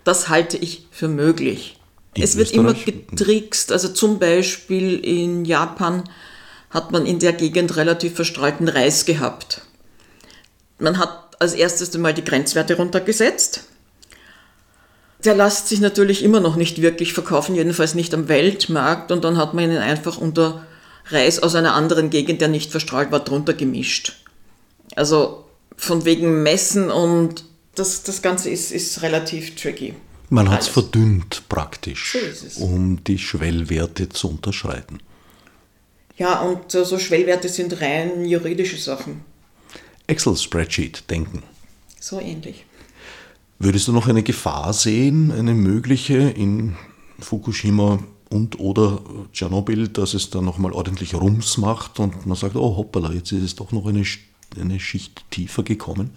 [0.03, 1.79] Das halte ich für möglich.
[2.13, 3.71] In es wird immer getrickst.
[3.71, 6.03] Also zum Beispiel in Japan
[6.69, 9.61] hat man in der Gegend relativ verstreuten Reis gehabt.
[10.79, 13.63] Man hat als erstes einmal die Grenzwerte runtergesetzt.
[15.23, 19.11] Der lässt sich natürlich immer noch nicht wirklich verkaufen, jedenfalls nicht am Weltmarkt.
[19.11, 20.65] Und dann hat man ihn einfach unter
[21.09, 24.23] Reis aus einer anderen Gegend, der nicht verstrahlt war, drunter gemischt.
[24.95, 29.93] Also von wegen Messen und das, das Ganze ist, ist relativ tricky.
[30.29, 34.99] Man hat es verdünnt praktisch, So um die Schwellwerte zu unterschreiten.
[36.17, 39.23] Ja, und so Schwellwerte sind rein juridische Sachen.
[40.07, 41.43] Excel-Spreadsheet denken.
[41.99, 42.65] So ähnlich.
[43.59, 46.75] Würdest du noch eine Gefahr sehen, eine mögliche in
[47.19, 49.01] Fukushima und oder
[49.33, 53.43] Tschernobyl, dass es da nochmal ordentlich Rums macht und man sagt, oh hoppala, jetzt ist
[53.43, 54.03] es doch noch eine,
[54.59, 56.15] eine Schicht tiefer gekommen?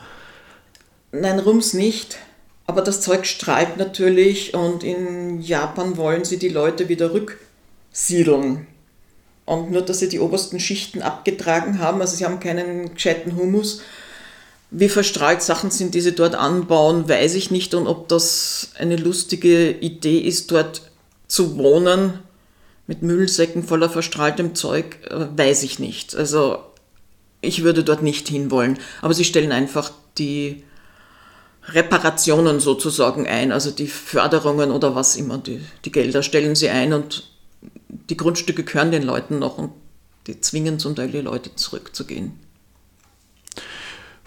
[1.13, 2.19] Nein, Rums nicht.
[2.67, 8.67] Aber das Zeug strahlt natürlich und in Japan wollen sie die Leute wieder rücksiedeln.
[9.51, 13.81] Und nur, dass sie die obersten Schichten abgetragen haben, also sie haben keinen gescheiten Humus.
[14.71, 17.75] Wie verstrahlt Sachen sind, die sie dort anbauen, weiß ich nicht.
[17.75, 20.83] Und ob das eine lustige Idee ist, dort
[21.27, 22.21] zu wohnen
[22.87, 26.15] mit Müllsäcken voller verstrahltem Zeug, äh, weiß ich nicht.
[26.15, 26.59] Also
[27.41, 28.79] ich würde dort nicht hinwollen.
[29.03, 30.63] Aber sie stellen einfach die
[31.65, 36.93] Reparationen sozusagen ein, also die Förderungen oder was immer, die, die Gelder stellen sie ein
[36.93, 37.30] und
[38.09, 39.73] die Grundstücke gehören den Leuten noch und
[40.27, 42.33] die zwingen zum Teil die Leute zurückzugehen.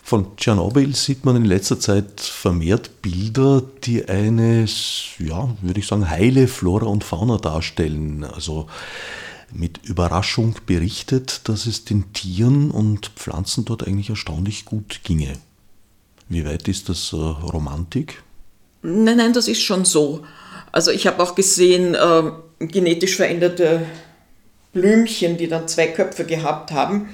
[0.05, 4.65] Von Tschernobyl sieht man in letzter Zeit vermehrt Bilder, die eine,
[5.17, 8.25] ja, würde ich sagen, heile Flora und Fauna darstellen.
[8.25, 8.67] Also
[9.53, 15.33] mit Überraschung berichtet, dass es den Tieren und Pflanzen dort eigentlich erstaunlich gut ginge.
[16.27, 18.23] Wie weit ist das äh, Romantik?
[18.81, 20.25] Nein, nein, das ist schon so.
[20.73, 22.31] Also ich habe auch gesehen, äh,
[22.69, 23.86] genetisch veränderte
[24.73, 27.10] Blümchen, die dann zwei Köpfe gehabt haben.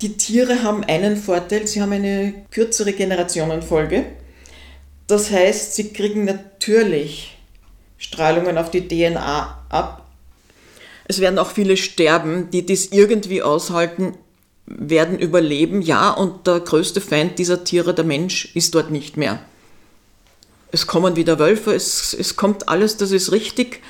[0.00, 4.04] Die Tiere haben einen Vorteil, sie haben eine kürzere Generationenfolge.
[5.06, 7.36] Das heißt, sie kriegen natürlich
[7.98, 10.06] Strahlungen auf die DNA ab.
[11.06, 14.16] Es werden auch viele sterben, die dies irgendwie aushalten,
[14.66, 15.82] werden überleben.
[15.82, 19.38] Ja, und der größte Feind dieser Tiere, der Mensch, ist dort nicht mehr.
[20.72, 23.80] Es kommen wieder Wölfe, es, es kommt alles, das ist richtig.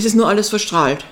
[0.00, 1.04] Es ist nur alles verstrahlt.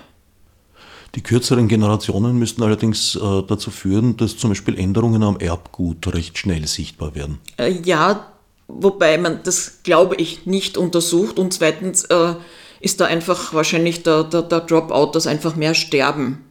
[1.15, 6.39] Die kürzeren Generationen müssten allerdings äh, dazu führen, dass zum Beispiel Änderungen am Erbgut recht
[6.39, 7.39] schnell sichtbar werden.
[7.59, 8.33] Äh, ja,
[8.67, 11.39] wobei man das, glaube ich, nicht untersucht.
[11.39, 12.37] Und zweitens äh,
[12.81, 16.47] ist da einfach wahrscheinlich der, der, der Dropout, dass einfach mehr sterben.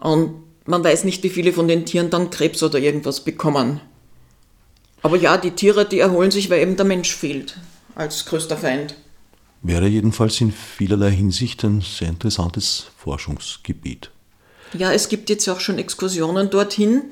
[0.00, 3.82] Und man weiß nicht, wie viele von den Tieren dann Krebs oder irgendwas bekommen.
[5.02, 7.58] Aber ja, die Tiere, die erholen sich, weil eben der Mensch fehlt
[7.96, 8.94] als größter Feind.
[9.64, 14.10] Wäre jedenfalls in vielerlei Hinsicht ein sehr interessantes Forschungsgebiet.
[14.74, 17.02] Ja, es gibt jetzt auch schon Exkursionen dorthin.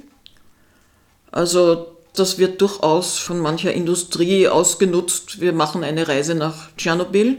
[1.30, 5.40] Also das wird durchaus von mancher Industrie ausgenutzt.
[5.40, 7.38] Wir machen eine Reise nach Tschernobyl.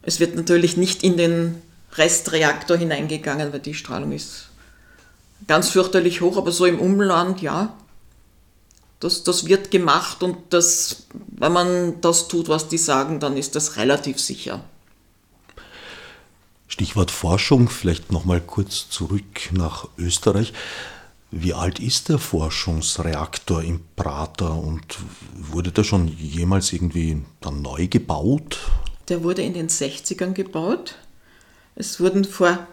[0.00, 1.60] Es wird natürlich nicht in den
[1.96, 4.48] Restreaktor hineingegangen, weil die Strahlung ist
[5.46, 7.76] ganz fürchterlich hoch, aber so im Umland, ja.
[9.00, 13.54] Das, das wird gemacht und das, wenn man das tut, was die sagen, dann ist
[13.54, 14.64] das relativ sicher.
[16.68, 20.52] Stichwort Forschung, vielleicht nochmal kurz zurück nach Österreich.
[21.30, 24.82] Wie alt ist der Forschungsreaktor im Prater und
[25.34, 28.58] wurde der schon jemals irgendwie dann neu gebaut?
[29.08, 30.96] Der wurde in den 60ern gebaut.
[31.74, 32.66] Es wurden vor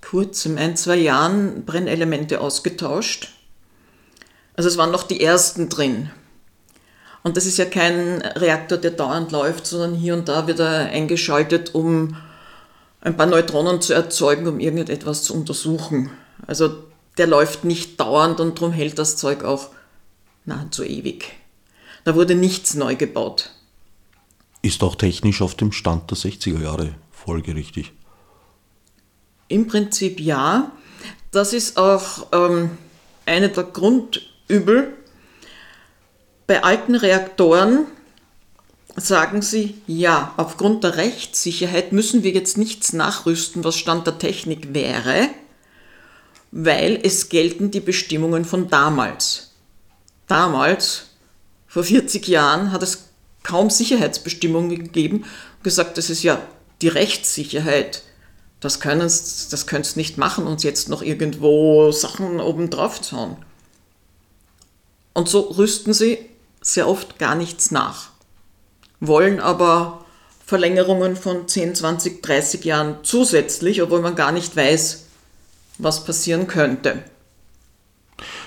[0.00, 3.32] kurzem, ein, zwei Jahren, Brennelemente ausgetauscht.
[4.56, 6.10] Also es waren noch die ersten drin.
[7.22, 10.86] Und das ist ja kein Reaktor, der dauernd läuft, sondern hier und da wird er
[10.86, 12.16] eingeschaltet, um
[13.00, 16.10] ein paar Neutronen zu erzeugen, um irgendetwas zu untersuchen.
[16.46, 16.84] Also
[17.18, 19.70] der läuft nicht dauernd und darum hält das Zeug auch
[20.44, 21.32] nahezu ewig.
[22.04, 23.50] Da wurde nichts neu gebaut.
[24.62, 27.92] Ist auch technisch auf dem Stand der 60er Jahre folgerichtig.
[29.48, 30.70] Im Prinzip ja.
[31.32, 32.70] Das ist auch ähm,
[33.26, 33.64] eine der
[34.46, 34.94] Grundübel.
[36.46, 37.86] Bei alten Reaktoren
[38.94, 44.72] sagen sie, ja, aufgrund der Rechtssicherheit müssen wir jetzt nichts nachrüsten, was Stand der Technik
[44.72, 45.28] wäre,
[46.52, 49.50] weil es gelten die Bestimmungen von damals.
[50.28, 51.06] Damals,
[51.66, 53.08] vor 40 Jahren, hat es
[53.42, 55.24] kaum Sicherheitsbestimmungen gegeben
[55.56, 56.40] und gesagt, das ist ja
[56.82, 58.02] die Rechtssicherheit
[58.60, 63.45] Das können das nicht machen, uns jetzt noch irgendwo Sachen oben drauf zu hauen.
[65.16, 66.18] Und so rüsten sie
[66.60, 68.10] sehr oft gar nichts nach,
[69.00, 70.04] wollen aber
[70.44, 75.06] Verlängerungen von 10, 20, 30 Jahren zusätzlich, obwohl man gar nicht weiß,
[75.78, 77.02] was passieren könnte.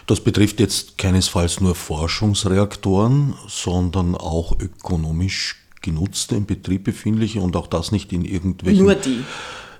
[0.06, 7.66] Das betrifft jetzt keinesfalls nur Forschungsreaktoren, sondern auch ökonomisch genutzte, im Betrieb befindliche und auch
[7.66, 9.26] das nicht in irgendwelchen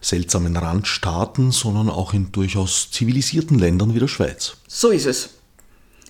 [0.02, 4.58] seltsamen Randstaaten, sondern auch in durchaus zivilisierten Ländern wie der Schweiz.
[4.68, 5.30] So ist es.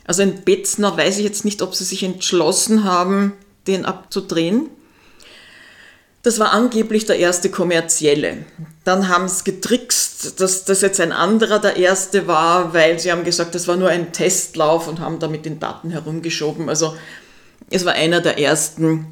[0.09, 3.33] Also in Betzner weiß ich jetzt nicht, ob sie sich entschlossen haben,
[3.67, 4.67] den abzudrehen.
[6.23, 8.39] Das war angeblich der erste kommerzielle.
[8.83, 13.23] Dann haben sie getrickst, dass das jetzt ein anderer der erste war, weil sie haben
[13.23, 16.69] gesagt, das war nur ein Testlauf und haben da mit den Daten herumgeschoben.
[16.69, 16.97] Also
[17.69, 19.05] es war einer der ersten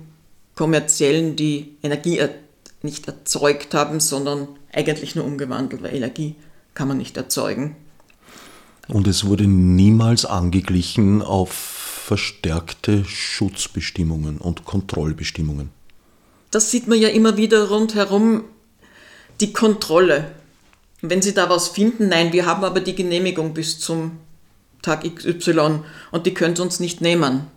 [0.56, 2.20] kommerziellen, die Energie
[2.82, 6.34] nicht erzeugt haben, sondern eigentlich nur umgewandelt, weil Energie
[6.74, 7.76] kann man nicht erzeugen.
[8.88, 15.72] Und es wurde niemals angeglichen auf verstärkte Schutzbestimmungen und Kontrollbestimmungen
[16.52, 18.46] das sieht man ja immer wieder rundherum,
[19.42, 20.32] die Kontrolle.
[21.02, 24.18] Wenn Sie da was finden, nein, wir haben aber die Genehmigung bis zum
[24.82, 27.48] Tag XY und die könnt uns nicht nehmen.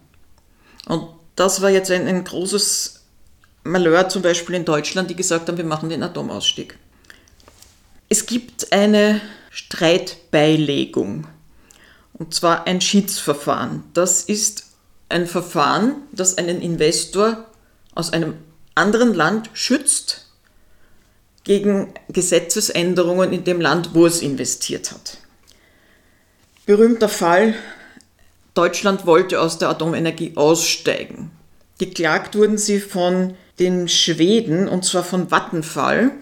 [0.87, 3.01] Und das war jetzt ein, ein großes
[3.64, 6.77] Malheur zum Beispiel in Deutschland, die gesagt haben, wir machen den Atomausstieg.
[8.09, 11.27] Es gibt eine Streitbeilegung,
[12.15, 13.85] und zwar ein Schiedsverfahren.
[13.93, 14.67] Das ist
[15.09, 17.47] ein Verfahren, das einen Investor
[17.95, 18.35] aus einem
[18.75, 20.29] anderen Land schützt
[21.45, 25.19] gegen Gesetzesänderungen in dem Land, wo es investiert hat.
[26.65, 27.55] Berühmter Fall,
[28.55, 31.33] Deutschland wollte aus der Atomenergie aussteigen.
[31.79, 36.13] Geklagt wurden sie von den Schweden, und zwar von Vattenfall,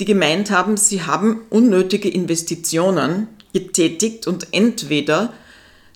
[0.00, 5.32] die gemeint haben, sie haben unnötige Investitionen getätigt und entweder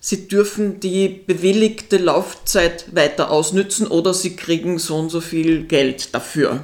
[0.01, 6.15] sie dürfen die bewilligte Laufzeit weiter ausnützen oder sie kriegen so und so viel Geld
[6.15, 6.63] dafür.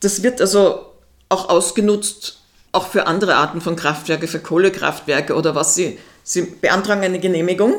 [0.00, 0.86] Das wird also
[1.30, 2.40] auch ausgenutzt,
[2.72, 5.74] auch für andere Arten von Kraftwerke, für Kohlekraftwerke oder was.
[5.74, 7.74] Sie, sie beantragen eine Genehmigung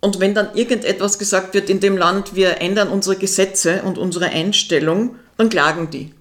[0.00, 4.26] und wenn dann irgendetwas gesagt wird in dem Land, wir ändern unsere Gesetze und unsere
[4.26, 6.14] Einstellung, dann klagen die.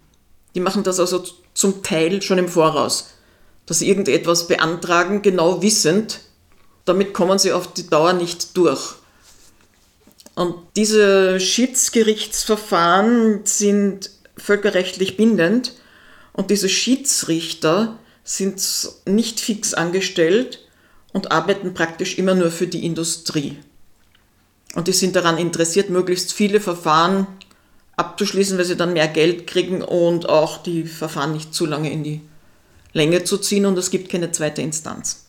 [0.56, 3.12] Die machen das also zum Teil schon im Voraus,
[3.66, 6.20] dass sie irgendetwas beantragen, genau wissend,
[6.86, 8.96] damit kommen sie auf die Dauer nicht durch.
[10.36, 15.74] Und diese Schiedsgerichtsverfahren sind völkerrechtlich bindend
[16.34, 18.62] und diese Schiedsrichter sind
[19.06, 20.60] nicht fix angestellt
[21.12, 23.60] und arbeiten praktisch immer nur für die Industrie.
[24.76, 27.28] Und die sind daran interessiert, möglichst viele Verfahren
[27.96, 32.04] abzuschließen, weil sie dann mehr Geld kriegen und auch die Verfahren nicht zu lange in
[32.04, 32.22] die
[32.94, 35.26] Länge zu ziehen und es gibt keine zweite Instanz.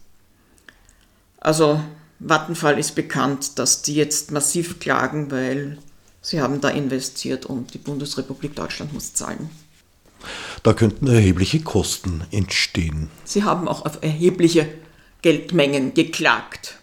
[1.38, 1.80] Also
[2.20, 5.78] Vattenfall ist bekannt, dass die jetzt massiv klagen, weil
[6.22, 9.50] sie haben da investiert und die Bundesrepublik Deutschland muss zahlen.
[10.62, 13.10] Da könnten erhebliche Kosten entstehen.
[13.24, 14.66] Sie haben auch auf erhebliche
[15.20, 16.78] Geldmengen geklagt.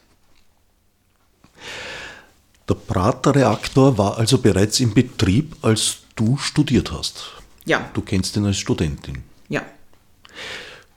[2.72, 7.34] Der Prater-Reaktor war also bereits im Betrieb, als du studiert hast.
[7.66, 7.90] Ja.
[7.94, 9.24] Du kennst ihn als Studentin.
[9.50, 9.62] Ja.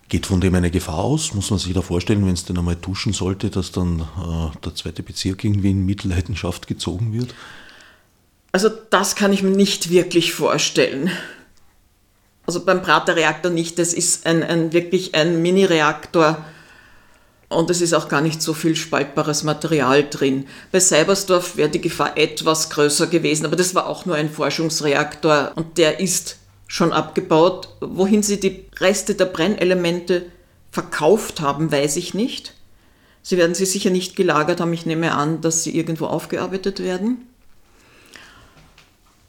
[0.08, 1.34] Geht von dem eine Gefahr aus?
[1.34, 4.76] Muss man sich da vorstellen, wenn es denn einmal duschen sollte, dass dann äh, der
[4.76, 7.34] zweite Bezirk irgendwie in Mitleidenschaft gezogen wird?
[8.52, 11.10] Also das kann ich mir nicht wirklich vorstellen.
[12.46, 13.80] Also beim Praterreaktor nicht.
[13.80, 16.44] Das ist ein, ein wirklich ein Mini-Reaktor
[17.54, 20.46] und es ist auch gar nicht so viel spaltbares Material drin.
[20.72, 25.52] Bei Seibersdorf wäre die Gefahr etwas größer gewesen, aber das war auch nur ein Forschungsreaktor
[25.54, 26.36] und der ist
[26.66, 27.68] schon abgebaut.
[27.80, 30.26] Wohin sie die Reste der Brennelemente
[30.70, 32.54] verkauft haben, weiß ich nicht.
[33.22, 34.72] Sie werden sie sicher nicht gelagert haben.
[34.72, 37.26] Ich nehme an, dass sie irgendwo aufgearbeitet werden.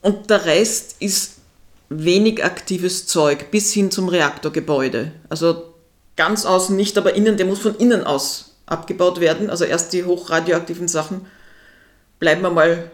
[0.01, 1.35] Und der Rest ist
[1.89, 5.11] wenig aktives Zeug bis hin zum Reaktorgebäude.
[5.29, 5.74] Also
[6.15, 9.49] ganz außen nicht, aber innen, der muss von innen aus abgebaut werden.
[9.49, 11.25] Also erst die hochradioaktiven Sachen
[12.19, 12.89] bleiben einmal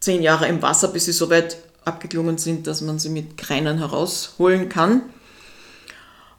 [0.00, 4.68] zehn Jahre im Wasser, bis sie soweit abgeklungen sind, dass man sie mit Kreinen herausholen
[4.68, 5.02] kann.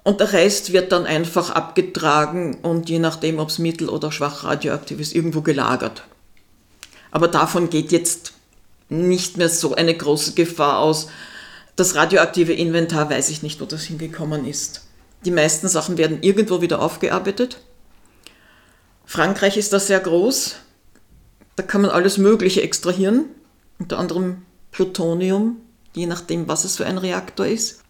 [0.03, 4.43] Und der Rest wird dann einfach abgetragen und je nachdem, ob es mittel- oder schwach
[4.43, 6.03] radioaktiv ist, irgendwo gelagert.
[7.11, 8.33] Aber davon geht jetzt
[8.87, 11.07] nicht mehr so eine große Gefahr aus.
[11.75, 14.84] Das radioaktive Inventar weiß ich nicht, wo das hingekommen ist.
[15.25, 17.57] Die meisten Sachen werden irgendwo wieder aufgearbeitet.
[19.05, 20.55] Frankreich ist da sehr groß.
[21.55, 23.25] Da kann man alles Mögliche extrahieren,
[23.79, 25.57] unter anderem Plutonium,
[25.95, 27.81] je nachdem, was es für ein Reaktor ist.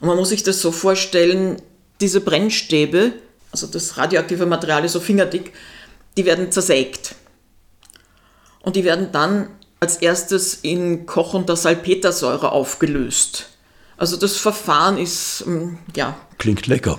[0.00, 1.60] Und man muss sich das so vorstellen,
[2.00, 3.12] diese Brennstäbe,
[3.52, 5.52] also das radioaktive Material ist so fingerdick,
[6.16, 7.14] die werden zersägt.
[8.62, 13.50] Und die werden dann als erstes in kochender Salpetersäure aufgelöst.
[13.96, 16.16] Also das Verfahren ist, mm, ja.
[16.38, 16.98] Klingt lecker.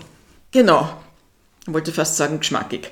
[0.51, 0.89] Genau.
[1.65, 2.91] Ich wollte fast sagen geschmackig.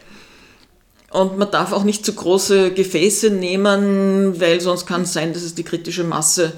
[1.11, 5.43] Und man darf auch nicht zu große Gefäße nehmen, weil sonst kann es sein, dass
[5.43, 6.53] es die kritische Masse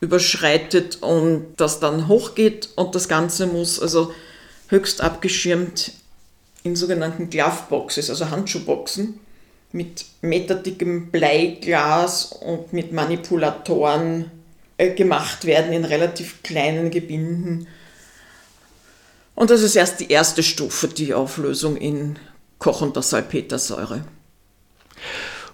[0.00, 2.70] überschreitet und das dann hochgeht.
[2.74, 4.12] Und das Ganze muss also
[4.68, 5.92] höchst abgeschirmt
[6.62, 9.20] in sogenannten Gloveboxes, also Handschuhboxen,
[9.72, 14.30] mit meterdickem Bleiglas und mit Manipulatoren
[14.78, 17.66] gemacht werden in relativ kleinen Gebinden.
[19.34, 22.18] Und das ist erst die erste Stufe, die Auflösung in
[22.58, 24.04] kochender Salpetersäure.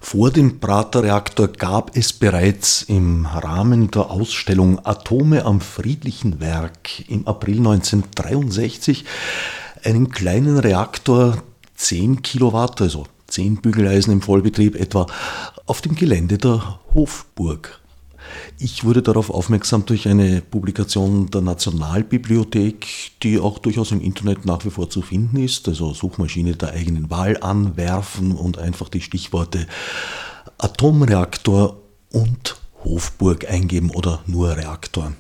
[0.01, 7.27] Vor dem Praterreaktor gab es bereits im Rahmen der Ausstellung Atome am friedlichen Werk im
[7.27, 9.05] April 1963
[9.85, 11.43] einen kleinen Reaktor
[11.77, 15.07] 10 Kilowatt, also 10 Bügeleisen im Vollbetrieb etwa,
[15.67, 17.82] auf dem Gelände der Hofburg
[18.59, 22.87] ich wurde darauf aufmerksam durch eine Publikation der Nationalbibliothek,
[23.23, 27.11] die auch durchaus im Internet nach wie vor zu finden ist, also Suchmaschine der eigenen
[27.11, 29.67] Wahl anwerfen und einfach die Stichworte
[30.59, 31.77] Atomreaktor
[32.13, 35.13] und Hofburg eingeben oder nur Reaktor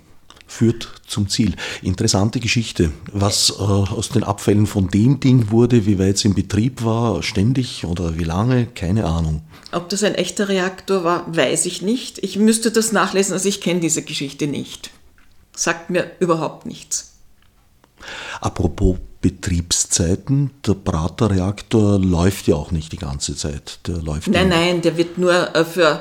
[0.52, 1.54] führt zum Ziel.
[1.82, 2.92] Interessante Geschichte.
[3.10, 7.22] Was äh, aus den Abfällen von dem Ding wurde, wie weit es in Betrieb war,
[7.22, 9.42] ständig oder wie lange, keine Ahnung.
[9.72, 12.18] Ob das ein echter Reaktor war, weiß ich nicht.
[12.18, 14.90] Ich müsste das nachlesen, also ich kenne diese Geschichte nicht.
[15.56, 17.14] Sagt mir überhaupt nichts.
[18.40, 23.78] Apropos Betriebszeiten, der Praterreaktor läuft ja auch nicht die ganze Zeit.
[23.86, 26.00] Der läuft nein, nein, der wird nur äh, für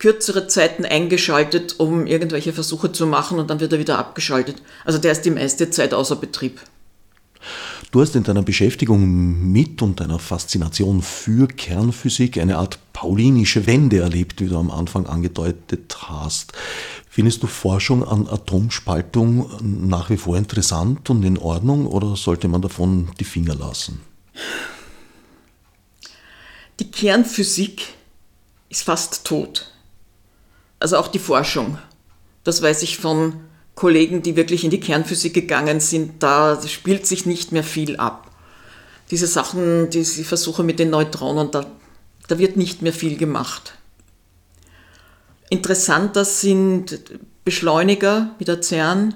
[0.00, 4.56] kürzere Zeiten eingeschaltet, um irgendwelche Versuche zu machen und dann wird er wieder abgeschaltet.
[4.84, 6.60] Also der ist die meiste Zeit außer Betrieb.
[7.90, 13.98] Du hast in deiner Beschäftigung mit und deiner Faszination für Kernphysik eine Art paulinische Wende
[13.98, 16.52] erlebt, wie du am Anfang angedeutet hast.
[17.08, 22.62] Findest du Forschung an Atomspaltung nach wie vor interessant und in Ordnung oder sollte man
[22.62, 24.00] davon die Finger lassen?
[26.78, 27.82] Die Kernphysik
[28.70, 29.69] ist fast tot
[30.80, 31.78] also auch die Forschung.
[32.42, 33.34] Das weiß ich von
[33.74, 38.30] Kollegen, die wirklich in die Kernphysik gegangen sind, da spielt sich nicht mehr viel ab.
[39.10, 41.66] Diese Sachen, diese Versuche mit den Neutronen, da,
[42.28, 43.74] da wird nicht mehr viel gemacht.
[45.48, 47.00] Interessanter sind
[47.44, 49.14] Beschleuniger wie der CERN,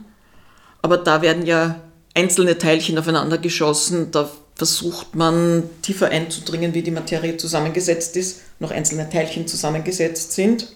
[0.82, 1.80] aber da werden ja
[2.14, 8.70] einzelne Teilchen aufeinander geschossen, da versucht man tiefer einzudringen, wie die Materie zusammengesetzt ist, noch
[8.70, 10.68] einzelne Teilchen zusammengesetzt sind.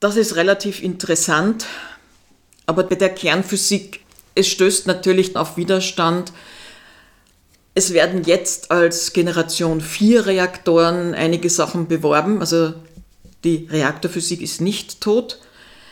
[0.00, 1.66] Das ist relativ interessant,
[2.66, 4.00] aber bei der Kernphysik,
[4.34, 6.32] es stößt natürlich auf Widerstand.
[7.74, 12.74] Es werden jetzt als Generation 4 Reaktoren einige Sachen beworben, also
[13.44, 15.40] die Reaktorphysik ist nicht tot.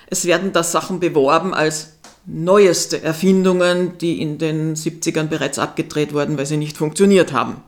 [0.09, 1.95] Es werden da Sachen beworben als
[2.27, 7.63] neueste Erfindungen, die in den 70ern bereits abgedreht wurden, weil sie nicht funktioniert haben.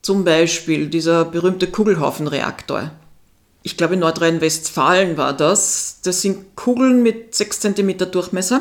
[0.00, 2.92] Zum Beispiel dieser berühmte Kugelhaufenreaktor
[3.64, 6.00] ich glaube in Nordrhein-Westfalen war das.
[6.04, 8.60] Das sind Kugeln mit 6 cm Durchmesser.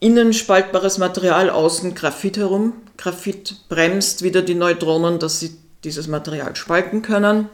[0.00, 2.72] Innen spaltbares Material, außen Graphit herum.
[2.98, 7.48] Graphit bremst wieder die Neutronen, dass sie dieses Material spalten können.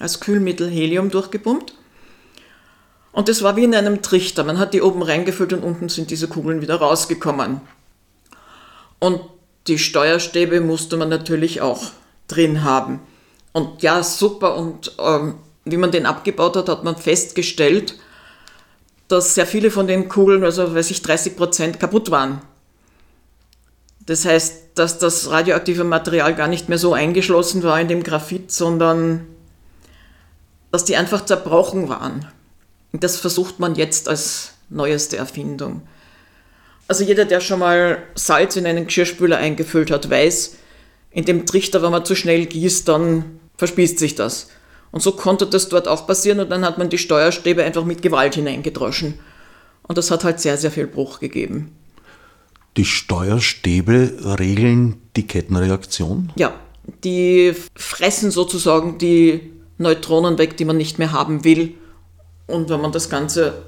[0.00, 1.74] Als Kühlmittel Helium durchgepumpt.
[3.12, 4.42] Und das war wie in einem Trichter.
[4.42, 7.60] Man hat die oben reingefüllt und unten sind diese Kugeln wieder rausgekommen.
[8.98, 9.20] Und
[9.68, 11.84] die Steuerstäbe musste man natürlich auch
[12.26, 12.98] drin haben.
[13.52, 14.56] Und ja, super.
[14.56, 15.34] Und ähm,
[15.64, 17.94] wie man den abgebaut hat, hat man festgestellt,
[19.08, 22.40] dass sehr viele von den Kugeln, also weiß ich, 30 Prozent kaputt waren.
[24.06, 28.50] Das heißt, dass das radioaktive Material gar nicht mehr so eingeschlossen war in dem Graphit,
[28.50, 29.26] sondern
[30.70, 32.26] dass die einfach zerbrochen waren.
[32.92, 35.82] Und das versucht man jetzt als neueste Erfindung.
[36.88, 40.56] Also jeder, der schon mal Salz in einen Geschirrspüler eingefüllt hat, weiß,
[41.10, 44.48] in dem Trichter, wenn man zu schnell gießt, dann verspießt sich das.
[44.92, 48.02] Und so konnte das dort auch passieren und dann hat man die Steuerstäbe einfach mit
[48.02, 49.18] Gewalt hineingedroschen.
[49.82, 51.76] Und das hat halt sehr, sehr viel Bruch gegeben.
[52.76, 56.32] Die Steuerstäbe regeln die Kettenreaktion?
[56.36, 56.54] Ja,
[57.04, 61.74] die fressen sozusagen die Neutronen weg, die man nicht mehr haben will.
[62.46, 63.62] Und wenn man das Ganze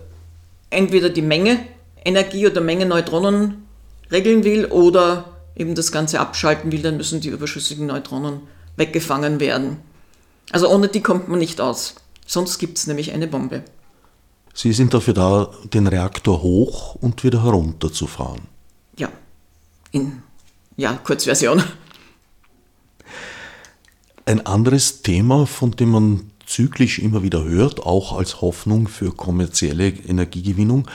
[0.70, 1.58] entweder die Menge
[2.04, 3.66] Energie oder Menge Neutronen
[4.10, 8.40] regeln will oder eben das Ganze abschalten will, dann müssen die überschüssigen Neutronen
[8.76, 9.78] weggefangen werden.
[10.50, 11.94] Also ohne die kommt man nicht aus.
[12.26, 13.64] Sonst gibt es nämlich eine Bombe.
[14.54, 18.42] Sie sind dafür da, den Reaktor hoch und wieder herunter zu fahren.
[18.98, 19.10] Ja,
[19.92, 20.22] in
[20.76, 21.62] ja, Kurzversion.
[24.24, 29.88] Ein anderes Thema, von dem man zyklisch immer wieder hört, auch als Hoffnung für kommerzielle
[29.88, 30.86] Energiegewinnung,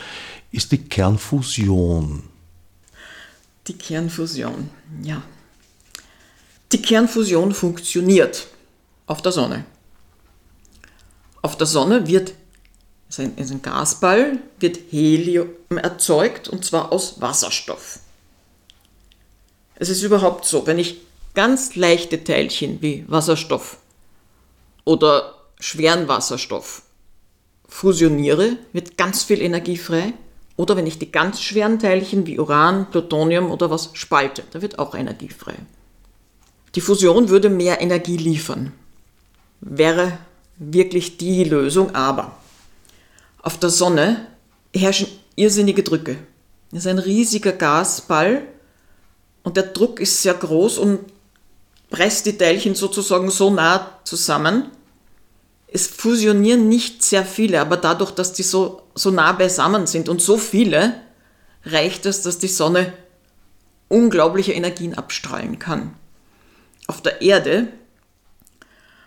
[0.52, 2.24] ist die Kernfusion.
[3.68, 4.70] Die Kernfusion,
[5.04, 5.22] ja.
[6.72, 8.48] Die Kernfusion funktioniert
[9.06, 9.66] auf der Sonne.
[11.42, 12.34] Auf der Sonne wird
[13.10, 18.00] ist ein, ist ein Gasball, wird Helium erzeugt und zwar aus Wasserstoff.
[19.76, 20.98] Es ist überhaupt so, wenn ich
[21.34, 23.78] ganz leichte Teilchen wie Wasserstoff
[24.84, 26.82] oder schweren Wasserstoff
[27.68, 30.14] fusioniere, wird ganz viel Energie frei.
[30.58, 34.80] Oder wenn ich die ganz schweren Teilchen wie Uran, Plutonium oder was spalte, da wird
[34.80, 35.56] auch Energie frei.
[36.76, 38.74] Die Fusion würde mehr Energie liefern.
[39.62, 40.18] Wäre
[40.58, 42.38] wirklich die Lösung, aber
[43.42, 44.28] auf der Sonne
[44.76, 46.18] herrschen irrsinnige Drücke.
[46.72, 48.42] Es ist ein riesiger Gasball
[49.44, 51.00] und der Druck ist sehr groß und
[51.90, 54.72] presst die Teilchen sozusagen so nah zusammen.
[55.68, 60.22] Es fusionieren nicht sehr viele, aber dadurch, dass die so, so nah beisammen sind und
[60.22, 60.94] so viele,
[61.66, 62.94] reicht es, dass die Sonne
[63.90, 65.94] unglaubliche Energien abstrahlen kann.
[66.88, 67.68] Auf der Erde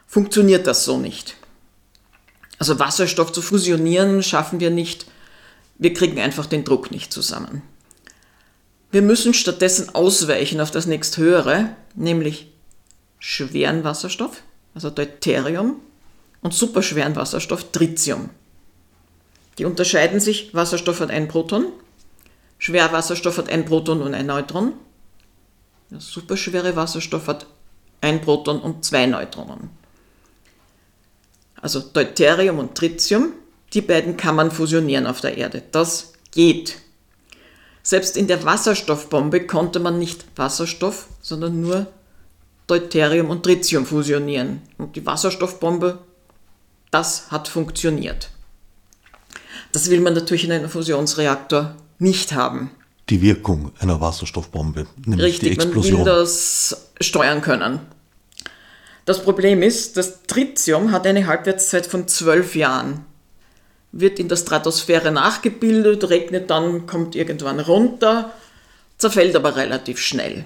[0.06, 1.36] funktioniert das so nicht.
[2.58, 5.06] Also Wasserstoff zu fusionieren schaffen wir nicht.
[5.78, 7.62] Wir kriegen einfach den Druck nicht zusammen.
[8.90, 12.52] Wir müssen stattdessen ausweichen auf das nächsthöhere, nämlich
[13.18, 14.42] schweren Wasserstoff,
[14.74, 15.76] also Deuterium,
[16.42, 18.30] und superschweren Wasserstoff, Tritium.
[19.58, 21.66] Die unterscheiden sich, Wasserstoff hat ein Proton,
[22.58, 24.72] Schwerwasserstoff hat ein Proton und ein Neutron,
[25.90, 27.46] der superschwere Wasserstoff hat
[28.00, 29.70] ein Proton und zwei Neutronen
[31.60, 33.32] also Deuterium und Tritium,
[33.72, 35.62] die beiden kann man fusionieren auf der Erde.
[35.70, 36.76] Das geht.
[37.82, 41.86] Selbst in der Wasserstoffbombe konnte man nicht Wasserstoff, sondern nur
[42.66, 44.62] Deuterium und Tritium fusionieren.
[44.78, 45.98] Und die Wasserstoffbombe,
[46.90, 48.30] das hat funktioniert.
[49.72, 52.70] Das will man natürlich in einem Fusionsreaktor nicht haben.
[53.08, 56.00] Die Wirkung einer Wasserstoffbombe, nämlich Richtig, die Explosion.
[56.00, 57.80] man will das steuern können.
[59.04, 63.04] Das Problem ist, das Tritium hat eine Halbwertszeit von zwölf Jahren.
[63.92, 68.32] Wird in der Stratosphäre nachgebildet, regnet dann, kommt irgendwann runter,
[68.98, 70.44] zerfällt aber relativ schnell.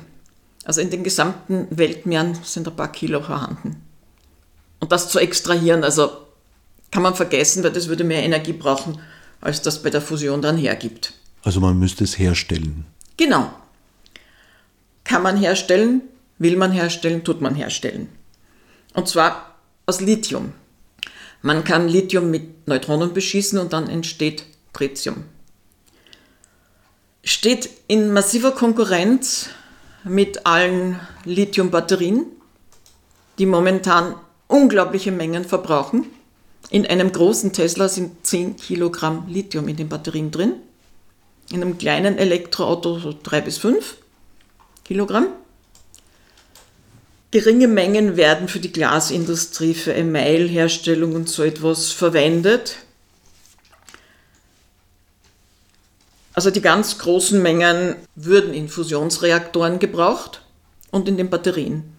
[0.64, 3.82] Also in den gesamten Weltmeeren sind ein paar Kilo vorhanden.
[4.80, 6.23] Und das zu extrahieren, also
[6.94, 9.00] kann man vergessen, weil das würde mehr Energie brauchen,
[9.40, 11.12] als das bei der Fusion dann hergibt.
[11.42, 12.84] Also man müsste es herstellen.
[13.16, 13.52] Genau.
[15.02, 16.02] Kann man herstellen,
[16.38, 18.10] will man herstellen, tut man herstellen.
[18.92, 20.52] Und zwar aus Lithium.
[21.42, 25.24] Man kann Lithium mit Neutronen beschießen und dann entsteht Tritium.
[27.24, 29.48] Steht in massiver Konkurrenz
[30.04, 32.26] mit allen Lithium-Batterien,
[33.40, 34.14] die momentan
[34.46, 36.06] unglaubliche Mengen verbrauchen.
[36.70, 40.54] In einem großen Tesla sind 10 Kilogramm Lithium in den Batterien drin.
[41.50, 43.96] In einem kleinen Elektroauto so 3 bis 5
[44.84, 45.28] Kilogramm.
[47.30, 52.76] Geringe Mengen werden für die Glasindustrie, für Emailherstellung und so etwas verwendet.
[56.32, 60.42] Also die ganz großen Mengen würden in Fusionsreaktoren gebraucht
[60.90, 61.93] und in den Batterien.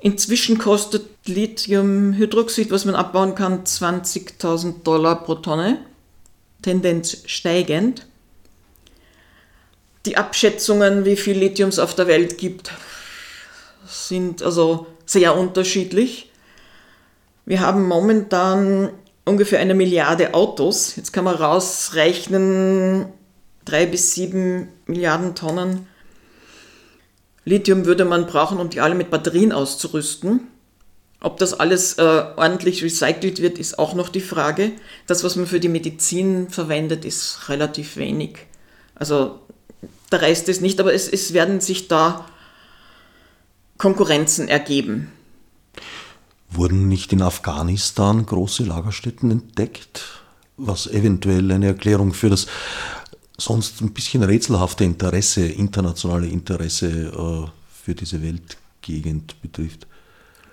[0.00, 5.78] Inzwischen kostet Lithiumhydroxid, was man abbauen kann, 20.000 Dollar pro Tonne,
[6.62, 8.06] Tendenz steigend.
[10.06, 12.72] Die Abschätzungen, wie viel Lithium es auf der Welt gibt,
[13.86, 16.30] sind also sehr unterschiedlich.
[17.44, 18.90] Wir haben momentan
[19.26, 20.96] ungefähr eine Milliarde Autos.
[20.96, 23.04] Jetzt kann man rausrechnen,
[23.66, 25.89] drei bis sieben Milliarden Tonnen
[27.44, 30.48] Lithium würde man brauchen, um die alle mit Batterien auszurüsten.
[31.20, 34.72] Ob das alles äh, ordentlich recycelt wird, ist auch noch die Frage.
[35.06, 38.38] Das, was man für die Medizin verwendet, ist relativ wenig.
[38.94, 39.40] Also
[40.10, 42.26] der Rest ist nicht, aber es, es werden sich da
[43.76, 45.12] Konkurrenzen ergeben.
[46.50, 50.22] Wurden nicht in Afghanistan große Lagerstätten entdeckt,
[50.56, 52.46] was eventuell eine Erklärung für das
[53.40, 57.50] sonst ein bisschen rätselhafte Interesse, internationale Interesse äh,
[57.84, 59.86] für diese Weltgegend betrifft?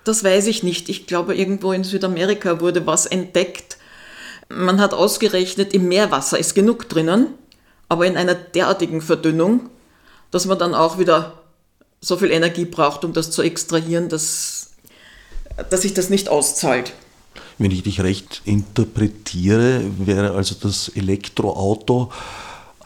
[0.03, 0.87] Das weiß ich nicht.
[0.87, 3.77] Ich glaube, irgendwo in Südamerika wurde was entdeckt.
[4.49, 7.27] Man hat ausgerechnet, im Meerwasser ist genug drinnen,
[7.89, 9.69] aber in einer derartigen Verdünnung,
[10.31, 11.43] dass man dann auch wieder
[11.99, 14.71] so viel Energie braucht, um das zu extrahieren, dass,
[15.69, 16.93] dass sich das nicht auszahlt.
[17.57, 22.11] Wenn ich dich recht interpretiere, wäre also das Elektroauto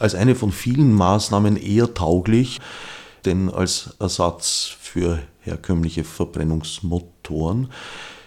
[0.02, 2.60] als eine von vielen Maßnahmen eher tauglich,
[3.24, 7.70] denn als Ersatz für herkömmliche Verbrennungsmotoren.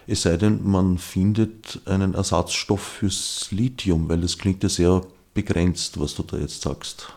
[0.07, 5.01] Es sei denn, man findet einen Ersatzstoff fürs Lithium, weil das klingt ja sehr
[5.33, 7.07] begrenzt, was du da jetzt sagst.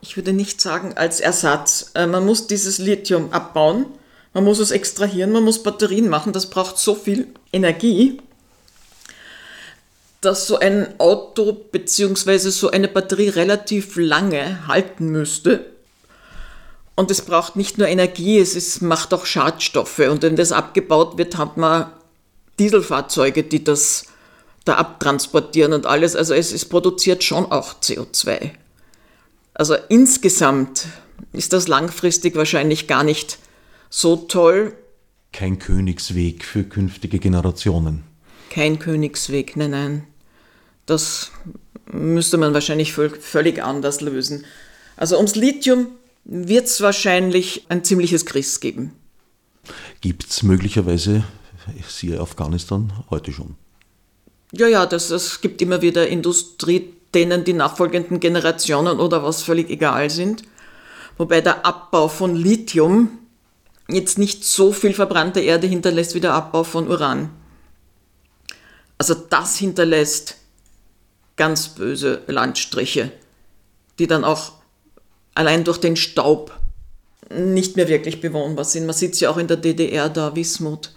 [0.00, 1.92] Ich würde nicht sagen als Ersatz.
[1.94, 3.86] Äh, man muss dieses Lithium abbauen,
[4.34, 8.20] man muss es extrahieren, man muss Batterien machen, das braucht so viel Energie,
[10.20, 12.38] dass so ein Auto bzw.
[12.50, 15.64] so eine Batterie relativ lange halten müsste.
[16.96, 20.00] Und es braucht nicht nur Energie, es ist, macht auch Schadstoffe.
[20.00, 21.92] Und wenn das abgebaut wird, hat man
[22.58, 24.06] Dieselfahrzeuge, die das
[24.64, 26.16] da abtransportieren und alles.
[26.16, 28.50] Also es, es produziert schon auch CO2.
[29.54, 30.86] Also insgesamt
[31.32, 33.38] ist das langfristig wahrscheinlich gar nicht
[33.90, 34.72] so toll.
[35.32, 38.07] Kein Königsweg für künftige Generationen.
[38.58, 40.04] Kein Königsweg, nein, nein.
[40.84, 41.30] Das
[41.92, 44.44] müsste man wahrscheinlich völlig anders lösen.
[44.96, 45.86] Also ums Lithium
[46.24, 48.94] wird es wahrscheinlich ein ziemliches Christ geben.
[50.00, 51.22] Gibt es möglicherweise,
[51.86, 53.54] siehe Afghanistan, heute schon?
[54.50, 59.70] Ja, ja, das, es gibt immer wieder Industrie, denen die nachfolgenden Generationen oder was völlig
[59.70, 60.42] egal sind.
[61.16, 63.18] Wobei der Abbau von Lithium
[63.88, 67.30] jetzt nicht so viel verbrannte Erde hinterlässt wie der Abbau von Uran.
[68.98, 70.36] Also das hinterlässt
[71.36, 73.12] ganz böse Landstriche,
[73.98, 74.52] die dann auch
[75.34, 76.52] allein durch den Staub
[77.30, 78.86] nicht mehr wirklich bewohnbar sind.
[78.86, 80.92] Man sieht es ja auch in der DDR, da Wismut,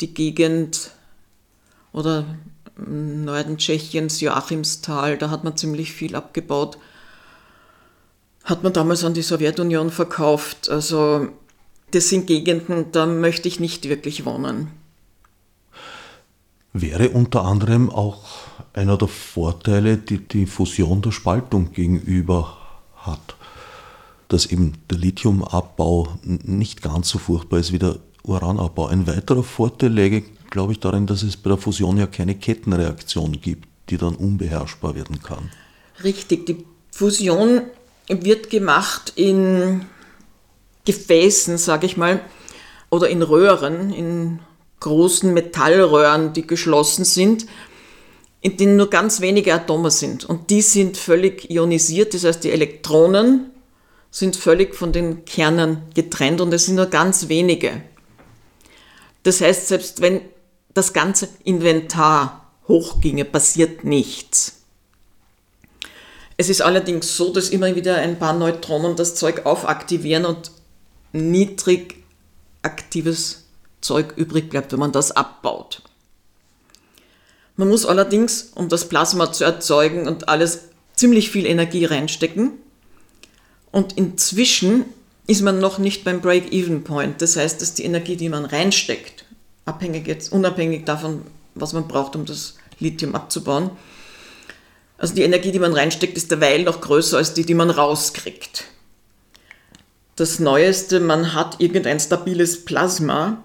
[0.00, 0.92] die Gegend
[1.92, 2.24] oder
[2.76, 6.78] im Norden Tschechiens, Joachimsthal, da hat man ziemlich viel abgebaut.
[8.44, 10.70] Hat man damals an die Sowjetunion verkauft.
[10.70, 11.28] Also
[11.90, 14.68] das sind Gegenden, da möchte ich nicht wirklich wohnen.
[16.72, 18.24] Wäre unter anderem auch
[18.72, 22.56] einer der Vorteile, die die Fusion der Spaltung gegenüber
[22.96, 23.36] hat
[24.30, 28.86] dass eben der Lithiumabbau nicht ganz so furchtbar ist wie der Uranabbau.
[28.86, 33.40] Ein weiterer Vorteil läge, glaube ich, darin, dass es bei der Fusion ja keine Kettenreaktion
[33.40, 35.50] gibt, die dann unbeherrschbar werden kann.
[36.04, 37.62] Richtig, die Fusion
[38.08, 39.84] wird gemacht in
[40.84, 42.20] Gefäßen, sage ich mal,
[42.88, 44.38] oder in Röhren, in
[44.80, 47.46] großen Metallröhren, die geschlossen sind,
[48.40, 50.24] in denen nur ganz wenige Atome sind.
[50.24, 53.50] Und die sind völlig ionisiert, das heißt, die Elektronen
[54.10, 57.82] sind völlig von den Kernen getrennt und es sind nur ganz wenige.
[59.22, 60.22] Das heißt, selbst wenn
[60.74, 64.62] das ganze Inventar hochginge, passiert nichts.
[66.36, 70.50] Es ist allerdings so, dass immer wieder ein paar Neutronen das Zeug aufaktivieren und
[71.12, 71.96] niedrig
[72.62, 73.39] aktives
[73.80, 75.82] Zeug übrig bleibt, wenn man das abbaut.
[77.56, 80.60] Man muss allerdings, um das Plasma zu erzeugen und alles
[80.94, 82.52] ziemlich viel Energie reinstecken,
[83.72, 84.84] und inzwischen
[85.26, 87.22] ist man noch nicht beim Break-Even-Point.
[87.22, 89.24] Das heißt, dass die Energie, die man reinsteckt,
[89.64, 91.22] abhängig jetzt, unabhängig davon,
[91.54, 93.70] was man braucht, um das Lithium abzubauen,
[94.98, 98.64] also die Energie, die man reinsteckt, ist derweil noch größer als die, die man rauskriegt.
[100.16, 103.42] Das Neueste, man hat irgendein stabiles Plasma,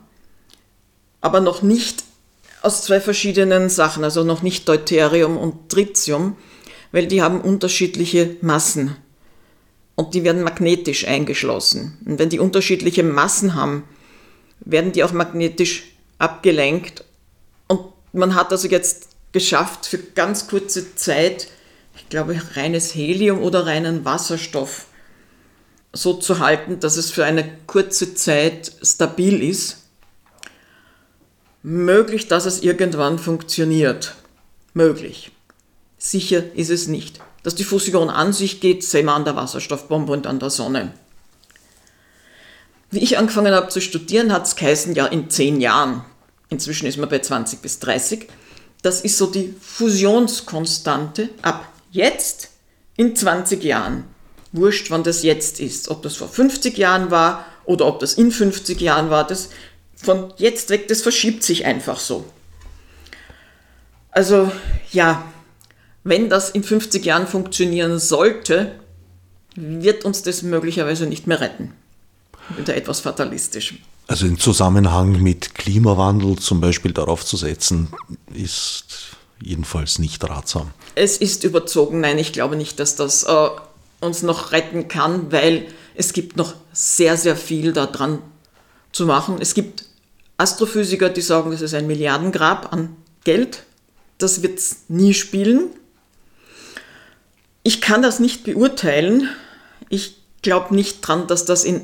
[1.26, 2.03] aber noch nicht
[2.61, 6.38] aus zwei verschiedenen Sachen, also noch nicht Deuterium und Tritium,
[6.91, 8.95] weil die haben unterschiedliche Massen
[9.95, 11.97] und die werden magnetisch eingeschlossen.
[12.05, 13.86] Und wenn die unterschiedliche Massen haben,
[14.59, 17.03] werden die auch magnetisch abgelenkt.
[17.67, 17.82] Und
[18.13, 21.47] man hat also jetzt geschafft, für ganz kurze Zeit,
[21.95, 24.86] ich glaube, reines Helium oder reinen Wasserstoff
[25.91, 29.85] so zu halten, dass es für eine kurze Zeit stabil ist.
[31.68, 34.16] Möglich, dass es irgendwann funktioniert.
[34.74, 35.32] Möglich.
[35.97, 40.11] Sicher ist es nicht dass die Fusion an sich geht, sehen wir an der Wasserstoffbombe
[40.11, 40.91] und an der Sonne.
[42.89, 46.03] Wie ich angefangen habe zu studieren, hat es geheißen, ja in zehn Jahren,
[46.49, 48.28] inzwischen ist man bei 20 bis 30,
[48.82, 52.49] das ist so die Fusionskonstante ab jetzt
[52.97, 54.05] in 20 Jahren.
[54.51, 55.89] Wurscht, wann das jetzt ist.
[55.89, 59.49] Ob das vor 50 Jahren war oder ob das in 50 Jahren war, das
[60.06, 62.26] von jetzt weg, das verschiebt sich einfach so.
[64.12, 64.51] Also
[64.91, 65.26] ja,
[66.03, 68.80] wenn das in 50 Jahren funktionieren sollte,
[69.56, 71.74] wird uns das möglicherweise nicht mehr retten.
[72.66, 73.76] Da etwas fatalistisch.
[74.08, 77.88] Also im Zusammenhang mit Klimawandel zum Beispiel darauf zu setzen,
[78.34, 80.72] ist jedenfalls nicht ratsam.
[80.93, 82.01] Es ist überzogen.
[82.01, 83.49] Nein, ich glaube nicht, dass das äh,
[83.99, 88.20] uns noch retten kann, weil es gibt noch sehr, sehr viel daran
[88.91, 89.38] zu machen.
[89.39, 89.86] Es gibt
[90.38, 93.64] Astrophysiker, die sagen, es ist ein Milliardengrab an Geld.
[94.18, 95.70] Das wird es nie spielen.
[97.64, 99.30] Ich kann das nicht beurteilen.
[99.90, 101.82] Ich glaube nicht dran, dass das in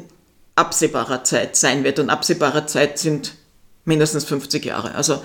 [0.55, 1.99] absehbarer Zeit sein wird.
[1.99, 3.33] Und absehbarer Zeit sind
[3.85, 4.95] mindestens 50 Jahre.
[4.95, 5.21] Also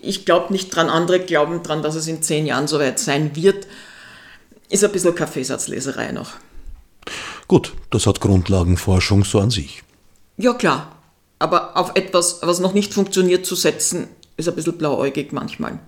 [0.00, 3.66] ich glaube nicht dran, andere glauben dran, dass es in zehn Jahren soweit sein wird.
[4.70, 6.32] Ist ein bisschen Kaffeesatzleserei noch.
[7.48, 9.82] Gut, das hat Grundlagenforschung so an sich.
[10.36, 10.93] Ja klar,
[11.44, 15.78] aber auf etwas, was noch nicht funktioniert, zu setzen, ist ein bisschen blauäugig manchmal.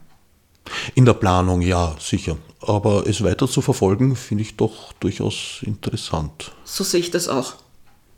[0.94, 2.36] In der Planung ja, sicher.
[2.60, 6.52] Aber es weiter zu verfolgen, finde ich doch durchaus interessant.
[6.64, 7.54] So sehe ich das auch.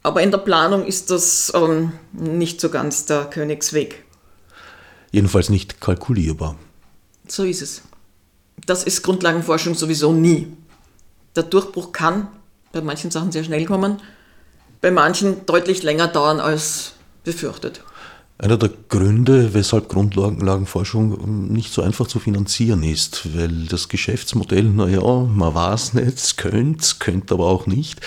[0.03, 4.05] Aber in der Planung ist das ähm, nicht so ganz der Königsweg.
[5.13, 6.57] Jedenfalls nicht kalkulierbar.
[7.29, 7.83] So ist es.
[8.67, 10.49] Das ist Grundlagenforschung sowieso nie.
[11.37, 12.27] Der Durchbruch kann
[12.73, 14.03] bei manchen Sachen sehr schnell kommen,
[14.81, 16.95] bei manchen deutlich länger dauern als
[17.25, 17.83] befürchtet.
[18.41, 25.03] Einer der Gründe, weshalb Grundlagenforschung nicht so einfach zu finanzieren ist, weil das Geschäftsmodell, naja,
[25.03, 28.01] man weiß nicht, es könnte, es könnte aber auch nicht,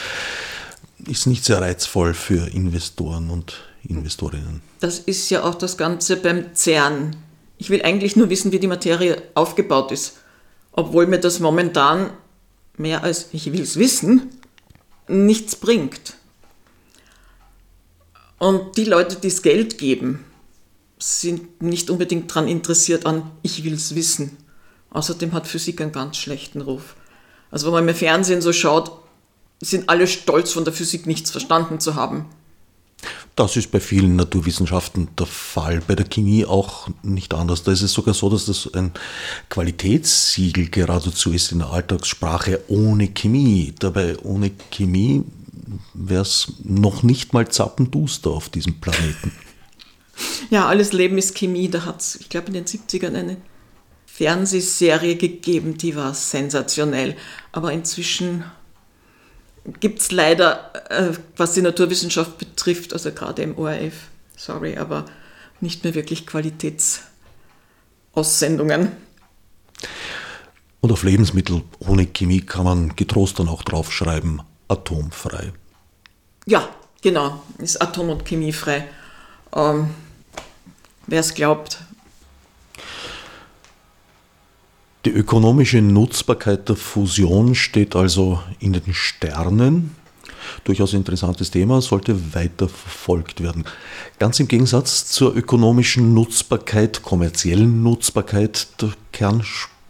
[1.05, 4.61] ist nicht sehr reizvoll für Investoren und Investorinnen.
[4.79, 7.17] Das ist ja auch das Ganze beim CERN.
[7.57, 10.13] Ich will eigentlich nur wissen, wie die Materie aufgebaut ist,
[10.71, 12.11] obwohl mir das momentan
[12.77, 14.29] mehr als ich will es wissen,
[15.07, 16.15] nichts bringt.
[18.41, 20.25] Und die Leute, die das Geld geben,
[20.97, 24.35] sind nicht unbedingt daran interessiert an, ich will es wissen.
[24.89, 26.95] Außerdem hat Physik einen ganz schlechten Ruf.
[27.51, 28.93] Also wenn man im Fernsehen so schaut,
[29.59, 32.25] sind alle stolz, von der Physik nichts verstanden zu haben.
[33.35, 37.61] Das ist bei vielen Naturwissenschaften der Fall, bei der Chemie auch nicht anders.
[37.61, 38.91] Da ist es sogar so, dass das ein
[39.49, 43.75] Qualitätssiegel geradezu ist in der Alltagssprache ohne Chemie.
[43.77, 45.25] Dabei ohne Chemie
[45.93, 49.31] wäre es noch nicht mal zappenduster auf diesem Planeten.
[50.49, 51.69] Ja, alles Leben ist Chemie.
[51.69, 53.37] Da hat es, ich glaube, in den 70ern eine
[54.05, 57.15] Fernsehserie gegeben, die war sensationell.
[57.51, 58.43] Aber inzwischen
[59.79, 65.05] gibt es leider, äh, was die Naturwissenschaft betrifft, also gerade im ORF, sorry, aber
[65.59, 68.91] nicht mehr wirklich Qualitätsaussendungen.
[70.81, 75.53] Und auf Lebensmittel ohne Chemie kann man getrost dann auch draufschreiben, atomfrei.
[76.45, 76.69] Ja,
[77.01, 78.87] genau, ist atom- und chemiefrei.
[79.55, 79.89] Ähm,
[81.07, 81.77] Wer es glaubt,
[85.03, 89.95] Die ökonomische Nutzbarkeit der Fusion steht also in den Sternen.
[90.63, 93.65] Durchaus interessantes Thema, sollte weiter verfolgt werden.
[94.19, 99.80] Ganz im Gegensatz zur ökonomischen Nutzbarkeit, kommerziellen Nutzbarkeit der Kernspaltung,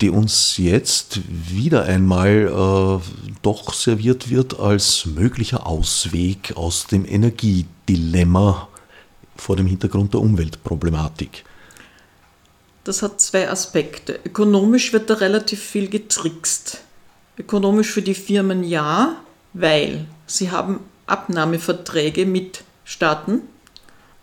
[0.00, 8.68] die uns jetzt wieder einmal äh, doch serviert wird als möglicher Ausweg aus dem Energiedilemma
[9.36, 11.44] vor dem Hintergrund der Umweltproblematik.
[12.84, 14.20] Das hat zwei Aspekte.
[14.24, 16.82] Ökonomisch wird da relativ viel getrickst.
[17.38, 19.16] Ökonomisch für die Firmen ja,
[19.54, 23.42] weil sie haben Abnahmeverträge mit Staaten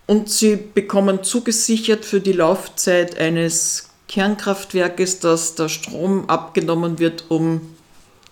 [0.06, 7.62] und sie bekommen zugesichert für die Laufzeit eines Kernkraftwerkes, dass der Strom abgenommen wird um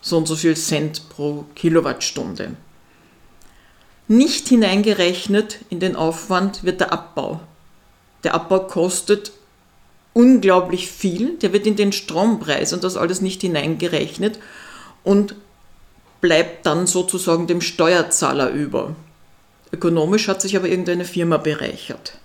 [0.01, 2.51] so und so viel Cent pro Kilowattstunde.
[4.09, 7.39] Nicht hineingerechnet in den Aufwand wird der Abbau.
[8.25, 9.31] Der Abbau kostet
[10.11, 14.37] unglaublich viel, der wird in den Strompreis und das alles nicht hineingerechnet
[15.05, 15.35] und
[16.19, 18.97] bleibt dann sozusagen dem Steuerzahler über.
[19.71, 22.19] Ökonomisch hat sich aber irgendeine Firma bereichert.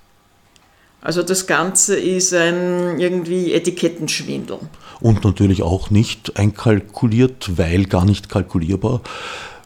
[1.04, 4.58] Also das Ganze ist ein irgendwie Etikettenschwindel.
[5.00, 9.02] Und natürlich auch nicht einkalkuliert, weil gar nicht kalkulierbar,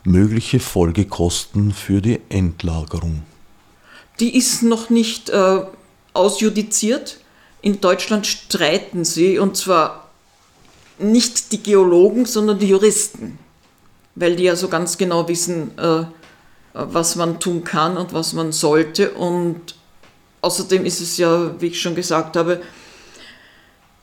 [0.04, 3.22] mögliche Folgekosten für die Endlagerung.
[4.20, 5.60] Die ist noch nicht äh,
[6.12, 7.20] ausjudiziert
[7.60, 10.08] in Deutschland streiten sie, und zwar
[10.98, 13.38] nicht die Geologen, sondern die Juristen,
[14.14, 16.04] weil die ja so ganz genau wissen, äh,
[16.72, 19.10] was man tun kann und was man sollte.
[19.10, 19.74] Und
[20.40, 22.62] außerdem ist es ja, wie ich schon gesagt habe,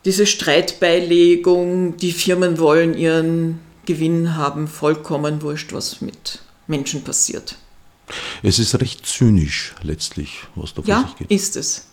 [0.05, 7.55] diese Streitbeilegung, die Firmen wollen ihren Gewinn haben, vollkommen wurscht, was mit Menschen passiert.
[8.43, 11.31] Es ist recht zynisch letztlich, was da vor ja, sich geht.
[11.31, 11.87] Ja, ist es.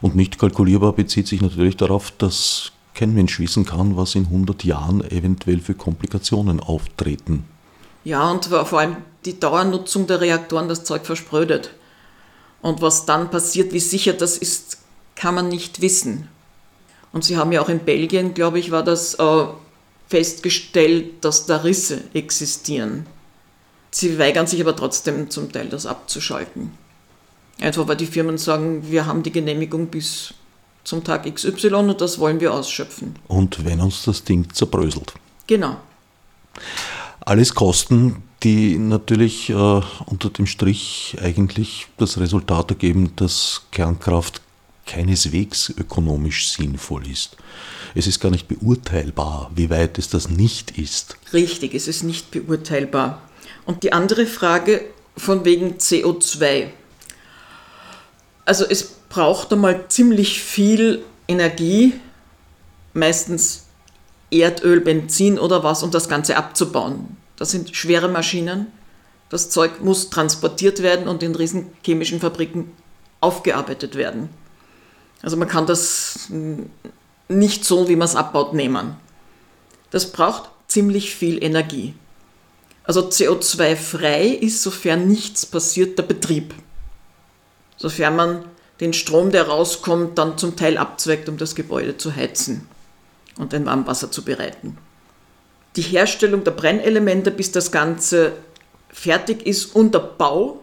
[0.00, 4.62] Und nicht kalkulierbar bezieht sich natürlich darauf, dass kein Mensch wissen kann, was in 100
[4.64, 7.44] Jahren eventuell für Komplikationen auftreten.
[8.04, 11.70] Ja, und vor allem die Dauernutzung der Reaktoren das Zeug versprödet.
[12.64, 14.78] Und was dann passiert, wie sicher das ist,
[15.16, 16.28] kann man nicht wissen.
[17.12, 19.44] Und sie haben ja auch in Belgien, glaube ich, war das äh,
[20.08, 23.04] festgestellt, dass da Risse existieren.
[23.90, 26.70] Sie weigern sich aber trotzdem zum Teil, das abzuschalten.
[27.60, 30.32] Einfach weil die Firmen sagen, wir haben die Genehmigung bis
[30.84, 33.14] zum Tag XY und das wollen wir ausschöpfen.
[33.28, 35.12] Und wenn uns das Ding zerbröselt.
[35.46, 35.76] Genau.
[37.20, 44.42] Alles Kosten, die natürlich äh, unter dem Strich eigentlich das Resultat ergeben, dass Kernkraft
[44.86, 47.38] keineswegs ökonomisch sinnvoll ist.
[47.94, 51.16] Es ist gar nicht beurteilbar, wie weit es das nicht ist.
[51.32, 53.22] Richtig, es ist nicht beurteilbar.
[53.64, 54.84] Und die andere Frage
[55.16, 56.68] von wegen CO2.
[58.44, 61.94] Also es braucht einmal ziemlich viel Energie,
[62.92, 63.64] meistens
[64.30, 67.16] Erdöl, Benzin oder was, um das Ganze abzubauen.
[67.36, 68.68] Das sind schwere Maschinen.
[69.28, 72.72] Das Zeug muss transportiert werden und in riesen chemischen Fabriken
[73.20, 74.28] aufgearbeitet werden.
[75.22, 76.28] Also man kann das
[77.28, 78.96] nicht so, wie man es abbaut, nehmen.
[79.90, 81.94] Das braucht ziemlich viel Energie.
[82.84, 86.54] Also CO2-frei ist, sofern nichts passiert, der Betrieb.
[87.76, 88.44] Sofern man
[88.80, 92.68] den Strom, der rauskommt, dann zum Teil abzweckt, um das Gebäude zu heizen
[93.38, 94.76] und ein Warmwasser zu bereiten.
[95.76, 98.32] Die Herstellung der Brennelemente, bis das Ganze
[98.90, 100.60] fertig ist und der Bau,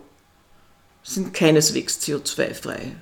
[1.04, 2.94] sind keineswegs CO2-frei.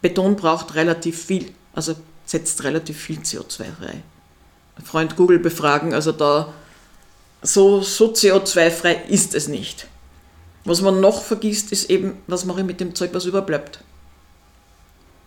[0.00, 4.02] Beton braucht relativ viel, also setzt relativ viel CO2 frei.
[4.84, 6.52] Freund Google befragen, also da
[7.42, 9.86] so, so CO2-frei ist es nicht.
[10.64, 13.80] Was man noch vergisst, ist eben, was mache ich mit dem Zeug, was überbleibt.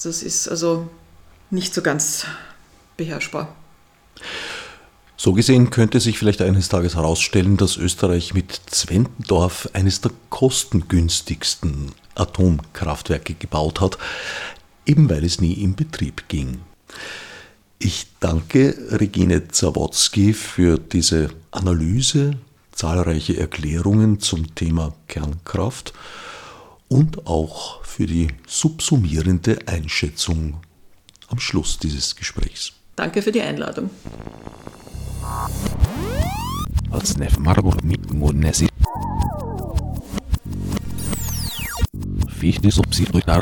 [0.01, 0.89] Das ist also
[1.49, 2.26] nicht so ganz
[2.97, 3.53] beherrschbar.
[5.26, 11.93] So gesehen könnte sich vielleicht eines Tages herausstellen, dass Österreich mit Zwentendorf eines der kostengünstigsten
[12.13, 13.97] Atomkraftwerke gebaut hat,
[14.86, 16.59] eben weil es nie in Betrieb ging.
[17.80, 22.38] Ich danke Regine Zawodzki für diese Analyse,
[22.71, 25.93] zahlreiche Erklärungen zum Thema Kernkraft
[26.88, 30.61] und auch für die subsumierende Einschätzung
[31.30, 32.73] am Schluss dieses Gesprächs.
[32.95, 33.89] Danke für die Einladung.
[42.30, 43.41] Fichte subsidiar